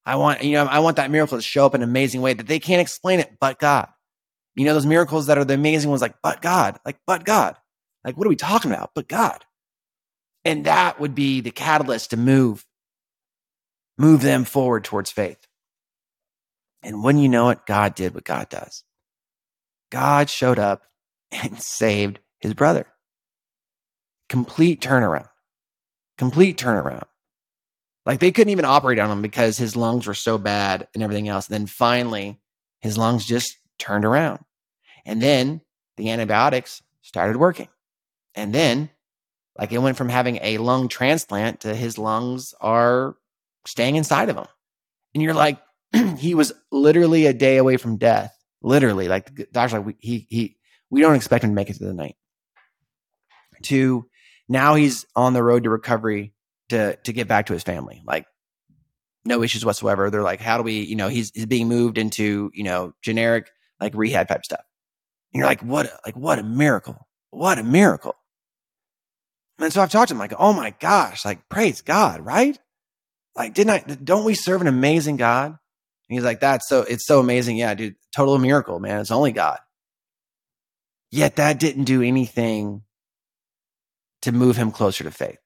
I 0.05 0.15
want, 0.15 0.43
you 0.43 0.53
know, 0.53 0.65
I 0.65 0.79
want 0.79 0.97
that 0.97 1.11
miracle 1.11 1.37
to 1.37 1.41
show 1.41 1.65
up 1.65 1.75
in 1.75 1.81
an 1.81 1.89
amazing 1.89 2.21
way 2.21 2.33
that 2.33 2.47
they 2.47 2.59
can't 2.59 2.81
explain 2.81 3.19
it, 3.19 3.37
but 3.39 3.59
God. 3.59 3.87
You 4.55 4.65
know, 4.65 4.74
those 4.74 4.86
miracles 4.86 5.27
that 5.27 5.38
are 5.38 5.45
the 5.45 5.55
amazing 5.55 5.89
ones, 5.89 6.01
like, 6.01 6.15
but 6.22 6.41
God, 6.41 6.79
like, 6.86 6.98
but 7.07 7.25
God. 7.25 7.55
Like, 8.03 8.17
what 8.17 8.27
are 8.27 8.29
we 8.29 8.36
talking 8.36 8.72
about? 8.72 8.91
But 8.93 9.07
God. 9.07 9.43
And 10.45 10.65
that 10.65 11.00
would 11.00 11.15
be 11.15 11.41
the 11.41 11.51
catalyst 11.51 12.10
to 12.10 12.17
move, 12.17 12.65
move 13.98 14.22
them 14.22 14.43
forward 14.43 14.83
towards 14.83 15.10
faith. 15.10 15.39
And 16.83 17.01
when 17.01 17.17
you 17.17 17.29
know 17.29 17.50
it, 17.50 17.65
God 17.65 17.95
did 17.95 18.13
what 18.13 18.25
God 18.25 18.50
does. 18.50 18.83
God 19.89 20.29
showed 20.29 20.60
up 20.60 20.83
and 21.31 21.60
saved 21.62 22.19
his 22.39 22.53
brother 22.53 22.88
complete 24.33 24.81
turnaround. 24.81 25.29
Complete 26.17 26.57
turnaround. 26.57 27.05
Like 28.03 28.19
they 28.19 28.31
couldn't 28.31 28.50
even 28.50 28.65
operate 28.65 28.98
on 28.98 29.12
him 29.12 29.22
because 29.22 29.57
his 29.57 29.75
lungs 29.75 30.07
were 30.07 30.15
so 30.15 30.39
bad 30.39 30.88
and 30.95 31.03
everything 31.03 31.29
else. 31.29 31.48
And 31.48 31.53
then 31.53 31.67
finally, 31.67 32.39
his 32.81 32.98
lungs 32.98 33.25
just 33.25 33.60
turned 33.80 34.06
around. 34.06 34.39
And 35.06 35.22
then 35.22 35.62
the 35.98 36.10
antibiotics 36.10 36.82
started 37.01 37.38
working. 37.38 37.68
And 38.36 38.53
then, 38.53 38.89
like, 39.58 39.72
it 39.72 39.77
went 39.77 39.98
from 39.98 40.10
having 40.10 40.39
a 40.42 40.58
lung 40.58 40.88
transplant 40.88 41.62
to 41.62 41.75
his 41.75 41.98
lungs 41.98 42.53
are 42.60 43.15
staying 43.65 43.96
inside 43.96 44.30
of 44.30 44.38
him. 44.38 44.48
And 45.13 45.22
you're 45.22 45.34
like, 45.34 45.60
he 46.18 46.36
was 46.36 46.53
literally 46.72 47.25
a 47.25 47.34
day 47.34 47.58
away 47.58 47.77
from 47.77 47.98
death. 47.98 48.36
Literally, 48.62 49.10
like 49.10 49.36
the 49.36 49.46
doctor's 49.51 49.74
like, 49.74 49.86
we, 49.86 49.96
he, 50.00 50.27
he, 50.30 50.58
we 50.89 51.01
don't 51.01 51.15
expect 51.15 51.44
him 51.44 51.50
to 51.50 51.56
make 51.56 51.70
it 51.70 51.74
through 51.74 51.88
the 51.88 51.94
night. 51.94 52.15
To 53.63 54.06
now 54.48 54.75
he's 54.75 55.06
on 55.15 55.34
the 55.34 55.44
road 55.44 55.63
to 55.63 55.70
recovery 55.70 56.34
to 56.70 56.96
to 56.96 57.13
get 57.13 57.27
back 57.27 57.48
to 57.48 57.53
his 57.53 57.63
family. 57.63 58.01
Like 58.06 58.25
no 59.25 59.44
issues 59.44 59.65
whatsoever. 59.65 60.10
They're 60.10 60.22
like, 60.22 60.42
how 60.42 60.58
do 60.58 60.63
we, 60.63 60.82
you 60.82 60.96
know, 60.96 61.08
he's 61.08 61.32
he's 61.34 61.46
being 61.46 61.68
moved 61.68 61.98
into, 61.98 62.51
you 62.53 62.63
know, 62.63 62.94
generic 63.01 63.50
like 63.83 63.95
rehab 63.95 64.27
type 64.27 64.45
stuff. 64.45 64.63
And 65.33 65.39
you're 65.39 65.47
like, 65.47 65.61
what, 65.61 65.91
like, 66.05 66.15
what 66.15 66.39
a 66.39 66.43
miracle. 66.43 67.07
What 67.31 67.57
a 67.57 67.63
miracle. 67.63 68.15
And 69.59 69.71
so 69.71 69.81
I've 69.81 69.91
talked 69.91 70.09
to 70.09 70.15
him 70.15 70.19
like, 70.19 70.33
oh 70.37 70.53
my 70.53 70.73
gosh, 70.79 71.25
like 71.25 71.47
praise 71.49 71.81
God, 71.81 72.21
right? 72.21 72.57
Like, 73.35 73.53
didn't 73.53 73.71
I, 73.71 73.95
don't 73.95 74.25
we 74.25 74.35
serve 74.35 74.61
an 74.61 74.67
amazing 74.67 75.17
God? 75.17 75.47
And 75.47 75.57
he's 76.07 76.23
like, 76.23 76.39
that's 76.39 76.67
so, 76.67 76.81
it's 76.81 77.05
so 77.05 77.19
amazing. 77.19 77.57
Yeah, 77.57 77.73
dude, 77.73 77.95
total 78.15 78.37
miracle, 78.37 78.79
man. 78.79 78.99
It's 78.99 79.11
only 79.11 79.31
God. 79.31 79.59
Yet 81.11 81.37
that 81.37 81.59
didn't 81.59 81.85
do 81.85 82.01
anything 82.01 82.81
to 84.23 84.31
move 84.31 84.57
him 84.57 84.71
closer 84.71 85.03
to 85.03 85.11
faith. 85.11 85.39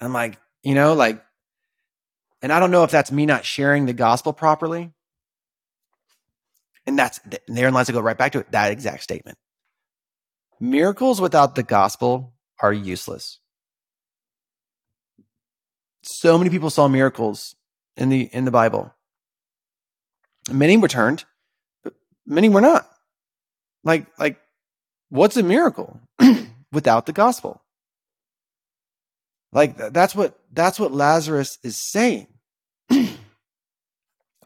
I'm 0.00 0.12
like, 0.12 0.38
you 0.62 0.74
know, 0.74 0.94
like, 0.94 1.22
and 2.40 2.52
I 2.52 2.58
don't 2.58 2.70
know 2.70 2.84
if 2.84 2.90
that's 2.90 3.12
me 3.12 3.26
not 3.26 3.44
sharing 3.44 3.86
the 3.86 3.92
gospel 3.92 4.32
properly. 4.32 4.92
And 6.86 6.98
that's 6.98 7.20
and 7.24 7.56
therein 7.56 7.74
lies 7.74 7.86
to 7.86 7.92
go 7.92 8.00
right 8.00 8.18
back 8.18 8.32
to 8.32 8.40
it, 8.40 8.52
that 8.52 8.72
exact 8.72 9.02
statement. 9.02 9.38
Miracles 10.58 11.20
without 11.20 11.54
the 11.54 11.62
gospel 11.62 12.34
are 12.60 12.72
useless. 12.72 13.38
So 16.02 16.38
many 16.38 16.50
people 16.50 16.70
saw 16.70 16.88
miracles 16.88 17.54
in 17.96 18.08
the 18.08 18.22
in 18.32 18.44
the 18.44 18.50
Bible. 18.50 18.92
Many 20.50 20.76
were 20.76 20.88
turned, 20.88 21.24
but 21.84 21.94
many 22.26 22.48
were 22.48 22.60
not. 22.60 22.88
Like 23.84 24.06
like 24.18 24.40
what's 25.08 25.36
a 25.36 25.42
miracle 25.42 26.00
without 26.72 27.06
the 27.06 27.12
gospel? 27.12 27.62
Like 29.52 29.76
that's 29.76 30.14
what 30.14 30.38
that's 30.52 30.80
what 30.80 30.92
Lazarus 30.92 31.58
is 31.62 31.76
saying. 31.76 32.26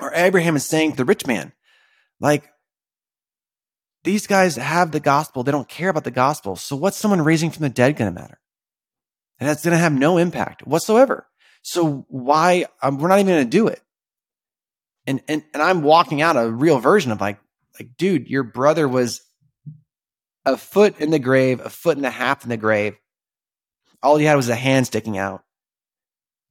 or 0.01 0.13
Abraham 0.13 0.57
is 0.57 0.67
saying 0.67 0.93
to 0.93 0.97
the 0.99 1.05
rich 1.05 1.27
man. 1.27 1.53
Like 2.21 2.51
these 4.05 4.27
guys 4.27 4.57
have 4.57 4.93
the 4.93 5.01
gospel. 5.01 5.43
They 5.43 5.53
don't 5.53 5.69
care 5.69 5.89
about 5.89 6.05
the 6.05 6.11
gospel. 6.11 6.57
So 6.57 6.77
what's 6.77 6.97
someone 6.97 7.23
raising 7.23 7.51
from 7.51 7.63
the 7.63 7.69
dead 7.69 7.97
going 7.97 8.13
to 8.13 8.21
matter? 8.21 8.39
And 9.39 9.49
that's 9.49 9.65
going 9.65 9.73
to 9.73 9.79
have 9.79 9.93
no 9.93 10.17
impact 10.17 10.67
whatsoever. 10.67 11.27
So 11.63 12.07
why 12.09 12.67
um, 12.81 12.99
we're 12.99 13.09
not 13.09 13.19
even 13.19 13.35
going 13.35 13.45
to 13.45 13.51
do 13.51 13.67
it. 13.67 13.83
And, 15.07 15.21
and, 15.29 15.45
and 15.53 15.63
I'm 15.63 15.83
walking 15.83 16.23
out 16.23 16.37
a 16.37 16.51
real 16.51 16.79
version 16.79 17.13
of 17.13 17.21
like, 17.21 17.39
like, 17.79 17.97
dude, 17.99 18.29
your 18.29 18.45
brother 18.45 18.89
was 18.89 19.21
a 20.47 20.57
foot 20.57 21.01
in 21.01 21.11
the 21.11 21.19
grave, 21.19 21.61
a 21.61 21.69
foot 21.69 21.97
and 21.97 22.07
a 22.07 22.11
half 22.11 22.45
in 22.45 22.49
the 22.49 22.57
grave. 22.57 22.97
All 24.03 24.17
he 24.17 24.25
had 24.25 24.37
was 24.37 24.49
a 24.49 24.55
hand 24.55 24.87
sticking 24.87 25.19
out. 25.19 25.43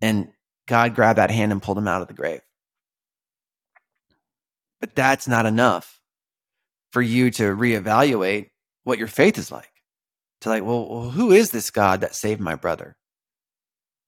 And 0.01 0.29
God 0.67 0.93
grabbed 0.93 1.17
that 1.17 1.31
hand 1.31 1.51
and 1.51 1.61
pulled 1.61 1.77
him 1.77 1.87
out 1.87 2.01
of 2.01 2.07
the 2.07 2.13
grave. 2.13 2.41
But 4.79 4.95
that's 4.95 5.27
not 5.27 5.45
enough 5.45 5.99
for 6.91 7.01
you 7.01 7.31
to 7.31 7.43
reevaluate 7.43 8.49
what 8.83 8.99
your 8.99 9.07
faith 9.07 9.37
is 9.37 9.51
like. 9.51 9.71
To 10.41 10.49
like, 10.49 10.63
well, 10.63 11.09
who 11.09 11.31
is 11.31 11.51
this 11.51 11.71
God 11.71 12.01
that 12.01 12.15
saved 12.15 12.41
my 12.41 12.55
brother? 12.55 12.95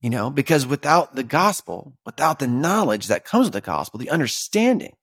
You 0.02 0.10
know, 0.10 0.30
because 0.30 0.68
without 0.68 1.16
the 1.16 1.24
gospel, 1.24 1.98
without 2.06 2.40
the 2.40 2.48
knowledge 2.48 3.08
that 3.08 3.26
comes 3.26 3.48
with 3.48 3.54
the 3.54 3.62
gospel, 3.62 4.00
the 4.00 4.12
understanding, 4.12 4.96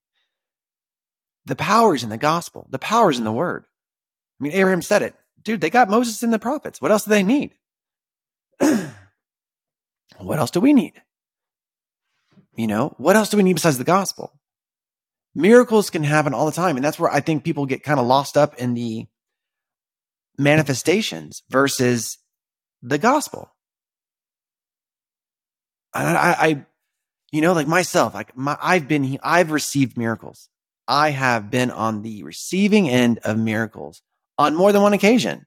the 1.47 1.57
powers 1.57 2.05
in 2.05 2.11
the 2.11 2.17
gospel, 2.17 2.67
the 2.71 2.79
powers 2.79 3.19
in 3.19 3.25
the 3.25 3.33
word. 3.33 3.65
I 4.41 4.45
mean, 4.45 4.53
Abraham 4.53 4.83
said 4.83 5.03
it. 5.03 5.15
Dude, 5.43 5.61
they 5.61 5.71
got 5.71 5.91
Moses 5.91 6.23
and 6.23 6.33
the 6.33 6.39
prophets. 6.39 6.81
What 6.81 6.91
else 6.91 7.05
do 7.05 7.11
they 7.11 7.23
need? 7.23 7.55
what 10.19 10.39
else 10.39 10.51
do 10.51 10.61
we 10.61 10.73
need? 10.73 10.95
You 12.57 12.69
know, 12.69 12.95
what 12.99 13.17
else 13.17 13.31
do 13.31 13.37
we 13.37 13.43
need 13.43 13.55
besides 13.55 13.79
the 13.79 13.85
gospel? 13.85 14.33
Miracles 15.35 15.91
can 15.91 16.05
happen 16.05 16.35
all 16.35 16.47
the 16.47 16.53
time. 16.53 16.77
And 16.77 16.85
that's 16.85 16.99
where 16.99 17.11
I 17.11 17.21
think 17.21 17.45
people 17.45 17.67
get 17.67 17.83
kind 17.83 18.01
of 18.01 18.07
lost 18.07 18.37
up 18.37 18.55
in 18.57 18.75
the 18.75 19.07
manifestations 20.39 21.43
versus 21.49 22.19
the 22.83 22.99
gospel. 22.99 23.51
I, 25.93 26.37
I, 26.39 26.67
you 27.31 27.41
know, 27.41 27.53
like 27.53 27.69
myself, 27.69 28.15
like 28.15 28.37
my, 28.37 28.57
I've 28.61 28.89
been, 28.89 29.19
I've 29.23 29.53
received 29.53 29.97
miracles. 29.97 30.49
I 30.87 31.11
have 31.11 31.51
been 31.51 31.71
on 31.71 32.03
the 32.03 32.23
receiving 32.25 32.89
end 32.89 33.21
of 33.25 33.39
miracles 33.39 34.03
on 34.37 34.55
more 34.55 34.73
than 34.73 34.83
one 34.83 34.93
occasion. 34.93 35.47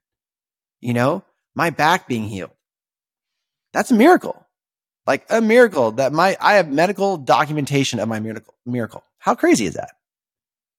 You 0.80 0.94
know, 0.94 1.24
my 1.54 1.70
back 1.70 2.08
being 2.08 2.24
healed. 2.24 2.52
That's 3.74 3.92
a 3.92 3.96
miracle. 3.96 4.46
Like 5.06 5.26
a 5.30 5.42
miracle 5.42 5.92
that 5.94 6.14
my, 6.14 6.38
I 6.40 6.56
have 6.56 6.70
medical 6.70 7.18
documentation 7.18 8.00
of 8.00 8.08
my 8.08 8.20
miracle, 8.20 8.54
miracle. 8.66 9.04
How 9.28 9.36
crazy 9.36 9.66
is 9.66 9.74
that? 9.74 9.92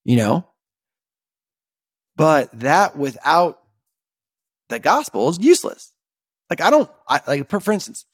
You 0.07 0.17
know? 0.17 0.49
But 2.17 2.49
that 2.61 2.97
without 2.97 3.61
the 4.71 4.79
gospel 4.79 5.29
is 5.29 5.39
useless. 5.39 5.93
Like 6.49 6.63
I 6.63 6.71
don't, 6.71 6.91
I, 7.07 7.21
like 7.27 7.51
for, 7.51 7.73
instance, 7.73 8.07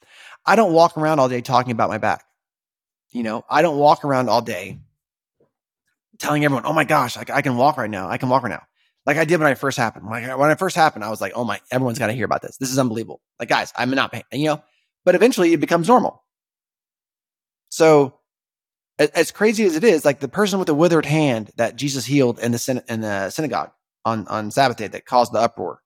I 0.44 0.57
don't 0.57 0.73
walk 0.73 0.99
around 0.99 1.20
all 1.20 1.29
day 1.29 1.40
talking 1.40 1.70
about 1.70 1.88
my 1.88 1.99
back. 1.99 2.25
You 3.12 3.23
know, 3.23 3.44
I 3.49 3.62
don't 3.62 3.79
walk 3.79 4.05
around 4.05 4.29
all 4.29 4.42
day 4.42 4.81
telling 6.18 6.44
everyone, 6.44 6.66
"Oh 6.66 6.73
my 6.73 6.83
gosh, 6.83 7.16
I, 7.16 7.25
I 7.33 7.40
can 7.40 7.57
walk 7.57 7.77
right 7.77 7.88
now. 7.88 8.09
I 8.09 8.18
can 8.18 8.29
walk 8.29 8.42
right 8.42 8.51
now." 8.51 8.64
Like 9.07 9.18
I 9.18 9.25
did 9.25 9.38
when 9.38 9.49
I 9.49 9.55
first 9.55 9.79
happened. 9.79 10.09
I, 10.09 10.35
when 10.35 10.51
I 10.51 10.57
first 10.57 10.75
happened, 10.75 11.05
I 11.05 11.11
was 11.11 11.20
like, 11.20 11.35
"Oh 11.37 11.44
my, 11.44 11.61
everyone's 11.70 12.01
got 12.01 12.09
to 12.09 12.12
hear 12.12 12.25
about 12.25 12.42
this. 12.42 12.57
This 12.57 12.73
is 12.73 12.79
unbelievable." 12.81 13.20
Like 13.38 13.51
guys, 13.51 13.73
I'm 13.77 13.90
not 13.92 14.11
paying, 14.11 14.25
you 14.33 14.47
know. 14.47 14.64
But 15.05 15.14
eventually, 15.14 15.53
it 15.53 15.61
becomes 15.61 15.87
normal. 15.87 16.25
So 17.68 18.18
as 18.98 19.33
crazy 19.33 19.64
as 19.64 19.76
it 19.76 19.85
is, 19.85 20.04
like 20.04 20.20
the 20.20 20.28
person 20.28 20.59
with 20.59 20.66
the 20.66 20.74
withered 20.74 21.07
hand 21.07 21.50
that 21.57 21.76
Jesus 21.76 22.04
healed 22.04 22.38
in 22.38 22.52
the, 22.52 22.85
in 22.88 23.00
the 23.00 23.30
synagogue 23.30 23.72
on, 24.04 24.26
on 24.28 24.50
Sabbath 24.50 24.76
day 24.76 24.87
that 24.87 25.04
caused 25.04 25.33
the 25.33 25.40
uproar, 25.40 25.80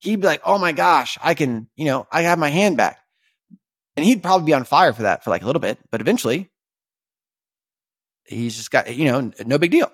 he'd 0.00 0.20
be 0.20 0.26
like, 0.26 0.42
Oh 0.44 0.58
my 0.58 0.72
gosh, 0.72 1.18
I 1.22 1.34
can, 1.34 1.68
you 1.76 1.86
know, 1.86 2.06
I 2.12 2.22
have 2.22 2.38
my 2.38 2.48
hand 2.48 2.76
back. 2.76 2.98
And 3.96 4.04
he'd 4.04 4.22
probably 4.22 4.46
be 4.46 4.54
on 4.54 4.64
fire 4.64 4.92
for 4.92 5.02
that 5.02 5.24
for 5.24 5.30
like 5.30 5.42
a 5.42 5.46
little 5.46 5.60
bit, 5.60 5.78
but 5.90 6.00
eventually 6.00 6.50
he's 8.26 8.56
just 8.56 8.70
got, 8.70 8.94
you 8.94 9.06
know, 9.06 9.32
no 9.44 9.58
big 9.58 9.70
deal. 9.70 9.90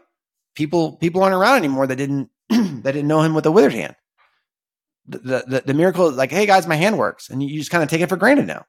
People, 0.56 0.96
people 0.96 1.22
aren't 1.22 1.34
around 1.34 1.58
anymore 1.58 1.86
that 1.86 1.96
didn't, 1.96 2.30
that 2.48 2.82
didn't 2.82 3.08
know 3.08 3.22
him 3.22 3.34
with 3.34 3.46
a 3.46 3.52
withered 3.52 3.72
hand. 3.72 3.94
The, 5.06 5.44
the, 5.46 5.62
the 5.66 5.74
miracle, 5.74 6.10
like, 6.10 6.30
Hey 6.30 6.46
guys, 6.46 6.66
my 6.66 6.76
hand 6.76 6.98
works. 6.98 7.30
And 7.30 7.42
you 7.42 7.58
just 7.58 7.70
kind 7.70 7.82
of 7.84 7.88
take 7.88 8.00
it 8.00 8.08
for 8.08 8.16
granted 8.16 8.46
now. 8.46 8.66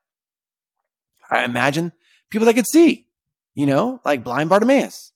I 1.31 1.43
imagine 1.43 1.91
people 2.29 2.45
that 2.45 2.53
could 2.53 2.67
see 2.67 3.04
you 3.55 3.65
know, 3.65 4.01
like 4.05 4.23
blind 4.23 4.49
Bartimaeus. 4.49 5.11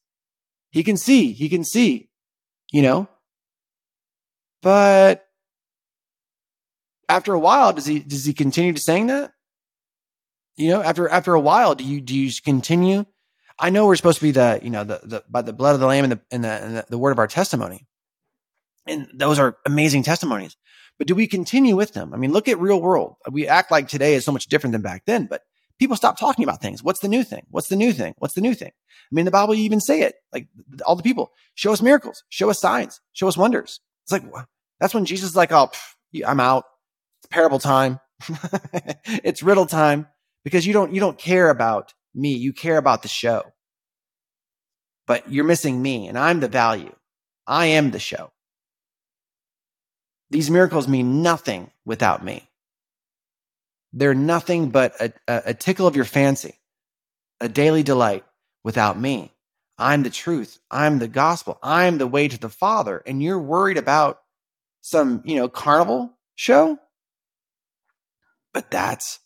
He 0.72 0.84
can 0.84 0.98
see, 0.98 1.34
he 1.34 1.50
can 1.50 1.64
see, 1.64 2.10
you 2.72 2.82
know. 2.82 3.08
But 4.62 5.26
after 7.08 7.34
a 7.34 7.40
while, 7.40 7.74
does 7.74 7.86
he 7.86 8.00
does 8.00 8.26
he 8.26 8.34
continue 8.34 8.74
to 8.74 8.82
saying 8.82 9.08
that? 9.08 9.34
You 10.56 10.70
know, 10.70 10.82
after 10.82 11.08
after 11.10 11.34
a 11.34 11.40
while, 11.40 11.76
do 11.76 11.84
you 11.84 12.02
do 12.02 12.18
you 12.18 12.32
continue? 12.44 13.06
I 13.60 13.70
know 13.70 13.88
we're 13.88 13.98
supposed 13.98 14.20
to 14.20 14.24
be 14.24 14.32
the, 14.32 14.60
you 14.64 14.70
know, 14.70 14.84
the 14.84 15.02
the 15.04 15.24
by 15.30 15.42
the 15.42 15.54
blood 15.54 15.74
of 15.74 15.82
the 15.82 15.88
lamb 15.88 16.06
and 16.06 16.14
the 16.14 16.22
and 16.32 16.44
the, 16.44 16.50
and 16.50 16.78
the, 16.78 16.86
the 16.90 16.98
word 16.98 17.12
of 17.12 17.20
our 17.20 17.28
testimony. 17.28 17.88
And 18.88 19.08
those 19.14 19.38
are 19.40 19.58
amazing 19.66 20.04
testimonies. 20.04 20.56
But 20.98 21.08
do 21.08 21.16
we 21.16 21.28
continue 21.28 21.76
with 21.76 21.94
them? 21.94 22.14
I 22.14 22.18
mean, 22.18 22.32
look 22.32 22.48
at 22.48 22.60
real 22.60 22.82
world. 22.82 23.16
We 23.32 23.48
act 23.48 23.72
like 23.72 23.88
today 23.88 24.16
is 24.16 24.26
so 24.26 24.32
much 24.32 24.48
different 24.48 24.74
than 24.74 24.82
back 24.82 25.04
then, 25.06 25.28
but 25.28 25.44
people 25.80 25.96
stop 25.96 26.20
talking 26.20 26.44
about 26.44 26.62
things. 26.62 26.84
What's 26.84 27.00
the 27.00 27.08
new 27.08 27.24
thing? 27.24 27.46
What's 27.50 27.70
the 27.70 27.76
new 27.76 27.94
thing? 27.94 28.14
What's 28.18 28.34
the 28.34 28.42
new 28.42 28.54
thing? 28.54 28.72
I 28.72 29.16
mean, 29.16 29.26
the 29.26 29.32
Bible, 29.32 29.56
you 29.56 29.64
even 29.64 29.80
say 29.80 30.02
it 30.02 30.16
like 30.34 30.48
all 30.86 30.96
the 30.96 31.04
people 31.04 31.32
show 31.56 31.72
us 31.72 31.82
miracles, 31.82 32.24
show 32.30 32.50
us 32.50 32.60
signs, 32.60 33.02
show 33.14 33.28
us 33.28 33.38
wonders. 33.38 33.80
It's 34.04 34.12
like, 34.12 34.24
that's 34.80 34.94
when 34.94 35.06
Jesus 35.06 35.32
is 35.32 35.36
like, 35.36 35.52
oh, 35.52 35.68
pff, 35.68 36.24
I'm 36.28 36.40
out. 36.40 36.66
It's 37.22 37.28
parable 37.28 37.60
time. 37.60 38.00
it's 39.06 39.42
riddle 39.42 39.66
time 39.66 40.08
because 40.44 40.68
you 40.68 40.74
don't, 40.74 40.94
you 40.94 41.00
don't 41.00 41.18
care 41.18 41.50
about 41.50 41.94
me. 42.14 42.34
You 42.34 42.54
care 42.54 42.78
about 42.78 43.02
the 43.02 43.08
show, 43.08 43.44
but 45.08 45.32
you're 45.32 45.46
missing 45.46 45.82
me 45.82 46.08
and 46.08 46.18
I'm 46.18 46.42
the 46.42 46.48
value. 46.50 46.94
I 47.48 47.68
am 47.68 47.92
the 47.92 48.00
show. 48.00 48.32
These 50.30 50.52
miracles 50.52 50.88
mean 50.88 51.24
nothing 51.24 51.72
without 51.86 52.24
me. 52.24 52.49
They're 53.94 54.14
nothing 54.14 54.70
but 54.70 54.94
a, 55.00 55.14
a, 55.28 55.54
tickle 55.54 55.88
of 55.88 55.96
your 55.96 56.06
fancy, 56.06 56.60
a 57.42 57.50
daily 57.50 57.84
delight 57.84 58.24
without 58.64 59.00
me. 59.00 59.34
I'm 59.78 60.04
the 60.04 60.10
truth. 60.10 60.60
I'm 60.70 61.00
the 61.00 61.08
gospel. 61.08 61.58
I'm 61.64 61.98
the 61.98 62.08
way 62.08 62.28
to 62.28 62.38
the 62.38 62.50
Father. 62.50 63.02
And 63.06 63.24
you're 63.24 63.40
worried 63.40 63.78
about 63.78 64.20
some, 64.82 65.22
you 65.26 65.38
know, 65.38 65.48
carnival 65.48 66.18
show? 66.36 66.78
But 68.54 68.72
that's 68.72 69.20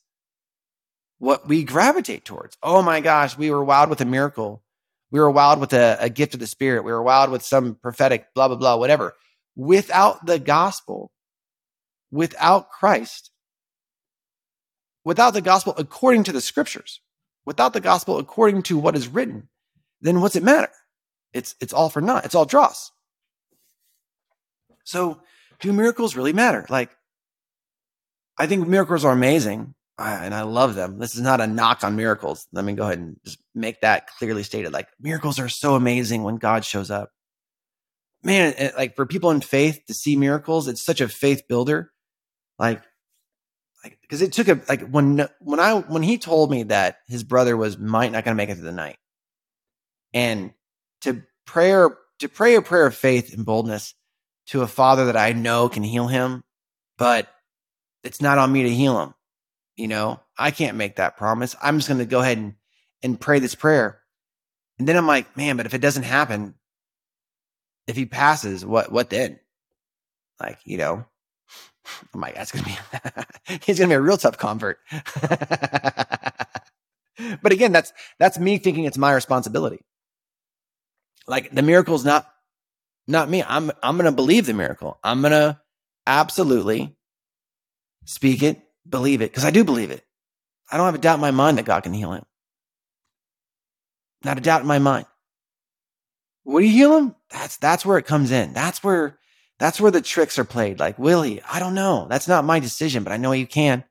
what 1.20 1.48
we 1.48 1.64
gravitate 1.64 2.26
towards. 2.26 2.58
Oh 2.62 2.82
my 2.82 3.00
gosh, 3.02 3.38
we 3.38 3.52
were 3.52 3.64
wild 3.64 3.90
with 3.90 4.02
a 4.02 4.06
miracle. 4.06 4.64
We 5.12 5.20
were 5.20 5.32
wild 5.32 5.60
with 5.60 5.74
a, 5.74 5.98
a 6.00 6.10
gift 6.10 6.34
of 6.34 6.40
the 6.40 6.48
Spirit. 6.48 6.84
We 6.84 6.92
were 6.92 7.04
wild 7.04 7.30
with 7.30 7.44
some 7.44 7.76
prophetic, 7.76 8.34
blah, 8.34 8.48
blah, 8.48 8.58
blah, 8.58 8.78
whatever. 8.78 9.14
Without 9.56 10.26
the 10.26 10.40
gospel, 10.40 11.12
without 12.12 12.70
Christ, 12.70 13.32
without 15.04 15.32
the 15.32 15.42
gospel 15.42 15.74
according 15.78 16.24
to 16.26 16.32
the 16.32 16.42
scriptures, 16.42 17.02
without 17.46 17.74
the 17.74 17.82
gospel 17.82 18.18
according 18.18 18.64
to 18.64 18.78
what 18.78 18.96
is 18.96 19.08
written, 19.08 19.50
then 20.02 20.22
what's 20.22 20.36
it 20.36 20.44
matter? 20.44 20.70
It's 21.34 21.56
it's 21.60 21.74
all 21.74 21.90
for 21.90 22.02
naught. 22.02 22.26
It's 22.26 22.36
all 22.36 22.46
dross. 22.46 22.92
So, 24.84 25.22
do 25.60 25.72
miracles 25.72 26.16
really 26.16 26.34
matter? 26.34 26.66
Like, 26.70 26.92
I 28.38 28.48
think 28.48 28.68
miracles 28.68 29.06
are 29.06 29.14
amazing 29.14 29.76
and 29.98 30.34
I 30.34 30.42
love 30.42 30.76
them. 30.76 31.00
This 31.00 31.16
is 31.16 31.22
not 31.22 31.42
a 31.42 31.48
knock 31.48 31.84
on 31.84 31.96
miracles. 31.96 32.48
Let 32.52 32.66
me 32.66 32.74
go 32.74 32.84
ahead 32.84 33.00
and 33.00 33.18
just 33.24 33.40
make 33.56 33.82
that 33.82 34.08
clearly 34.08 34.44
stated. 34.44 34.74
Like, 34.74 34.90
miracles 35.00 35.40
are 35.40 35.50
so 35.50 35.76
amazing 35.76 36.24
when 36.24 36.38
God 36.38 36.66
shows 36.66 36.92
up. 36.92 37.12
Man, 38.24 38.54
like 38.78 38.96
for 38.96 39.06
people 39.06 39.32
in 39.32 39.42
faith 39.42 39.82
to 39.88 39.94
see 39.94 40.16
miracles, 40.16 40.68
it's 40.68 40.84
such 40.84 41.02
a 41.02 41.10
faith 41.10 41.44
builder. 41.48 41.92
Like 42.58 42.82
because 44.14 44.22
it 44.22 44.32
took 44.32 44.48
a 44.48 44.62
like 44.70 44.88
when 44.90 45.28
when 45.40 45.60
I 45.60 45.80
when 45.80 46.04
he 46.04 46.20
told 46.20 46.52
me 46.52 46.62
that 46.64 47.00
his 47.08 47.24
brother 47.24 47.58
was 47.58 47.80
might 47.80 48.12
not 48.12 48.24
going 48.24 48.36
to 48.36 48.38
make 48.38 48.50
it 48.50 48.56
through 48.58 48.66
the 48.66 48.72
night, 48.72 48.98
and 50.14 50.54
to 51.02 51.24
prayer 51.48 51.98
to 52.20 52.30
pray 52.30 52.54
a 52.54 52.62
prayer 52.62 52.86
of 52.86 52.94
faith 52.94 53.34
and 53.34 53.44
boldness 53.44 53.96
to 54.50 54.62
a 54.62 54.68
father 54.68 55.06
that 55.06 55.18
I 55.18 55.34
know 55.34 55.68
can 55.68 55.82
heal 55.82 56.06
him, 56.06 56.44
but 56.96 57.28
it's 58.04 58.22
not 58.22 58.38
on 58.38 58.52
me 58.52 58.62
to 58.62 58.70
heal 58.70 59.02
him. 59.02 59.16
You 59.78 59.88
know, 59.88 60.20
I 60.38 60.52
can't 60.52 60.78
make 60.78 60.98
that 60.98 61.18
promise. 61.18 61.56
I'm 61.60 61.80
just 61.80 61.88
going 61.88 61.98
to 61.98 62.06
go 62.06 62.20
ahead 62.20 62.38
and, 62.38 62.54
and 63.02 63.20
pray 63.20 63.40
this 63.40 63.56
prayer. 63.56 64.00
And 64.78 64.88
then 64.88 64.96
I'm 64.96 65.08
like, 65.08 65.36
man, 65.36 65.58
but 65.58 65.66
if 65.66 65.74
it 65.74 65.82
doesn't 65.82 66.04
happen, 66.04 66.54
if 67.88 67.96
he 67.96 68.06
passes, 68.06 68.64
what, 68.64 68.92
what 68.92 69.10
then? 69.10 69.40
Like, 70.40 70.60
you 70.66 70.78
know, 70.78 71.06
Like, 72.14 72.36
that's 72.36 72.52
going 72.52 72.66
to 72.66 72.72
be, 72.72 73.58
he's 73.66 73.78
to 73.90 73.94
be 73.94 73.98
a 73.98 74.02
real 74.02 74.18
tough 74.18 74.38
convert. 74.38 74.80
but 77.42 77.52
again, 77.52 77.72
that's, 77.72 77.94
that's 78.20 78.40
me 78.40 78.58
thinking 78.58 78.86
it's 78.86 78.98
my 78.98 79.14
responsibility. 79.14 79.84
Like 81.28 81.52
the 81.52 81.62
miracle's 81.62 82.06
not, 82.06 82.28
not 83.08 83.30
me. 83.30 83.44
I'm, 83.44 83.72
I'm 83.82 83.98
to 84.06 84.12
believe 84.12 84.46
the 84.46 84.54
miracle. 84.54 85.00
I'm 85.04 85.22
to 85.32 85.60
absolutely 86.06 86.96
speak 88.06 88.44
it, 88.44 88.62
believe 88.88 89.22
it, 89.22 89.32
because 89.32 89.46
I 89.46 89.52
do 89.52 89.64
believe 89.64 89.92
it. 89.92 90.04
I 90.72 90.78
don't 90.78 90.86
have 90.86 90.96
a 90.96 91.00
doubt 91.00 91.16
in 91.16 91.22
my 91.22 91.32
mind 91.32 91.58
that 91.58 91.66
God 91.66 91.84
can 91.84 91.94
heal 91.94 92.14
him. 92.14 92.24
Not 94.24 94.38
a 94.38 94.42
doubt 94.42 94.62
in 94.62 94.68
my 94.68 94.80
mind. 94.80 95.06
Would 96.46 96.64
he 96.64 96.72
heal 96.72 96.98
him? 96.98 97.16
That's 97.30 97.58
that's 97.58 97.86
where 97.86 97.98
it 97.98 98.06
comes 98.06 98.32
in. 98.32 98.54
That's 98.54 98.84
where 98.84 99.20
that's 99.64 99.80
where 99.80 99.92
the 99.92 100.02
tricks 100.02 100.38
are 100.38 100.44
played. 100.44 100.80
Like, 100.80 101.00
will 101.00 101.22
he? 101.22 101.42
I 101.42 101.60
don't 101.60 101.76
know. 101.76 102.08
That's 102.10 102.28
not 102.28 102.46
my 102.46 102.60
decision, 102.60 103.04
but 103.04 103.14
I 103.14 103.18
know 103.18 103.32
he 103.32 103.46
can. 103.46 103.84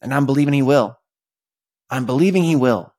And 0.00 0.14
I'm 0.14 0.26
believing 0.26 0.54
he 0.54 0.62
will. 0.62 0.98
I'm 1.90 2.06
believing 2.06 2.44
he 2.44 2.56
will. 2.56 2.94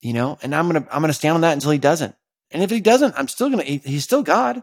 You 0.00 0.12
know, 0.12 0.38
and 0.42 0.54
I'm 0.54 0.66
gonna 0.66 0.86
I'm 0.90 1.00
gonna 1.00 1.12
stand 1.12 1.36
on 1.36 1.40
that 1.42 1.52
until 1.52 1.70
he 1.70 1.78
doesn't. 1.78 2.14
And 2.50 2.62
if 2.62 2.70
he 2.70 2.80
doesn't, 2.80 3.14
I'm 3.16 3.28
still 3.28 3.50
gonna 3.50 3.62
he, 3.62 3.78
he's 3.78 4.04
still 4.04 4.22
God. 4.22 4.62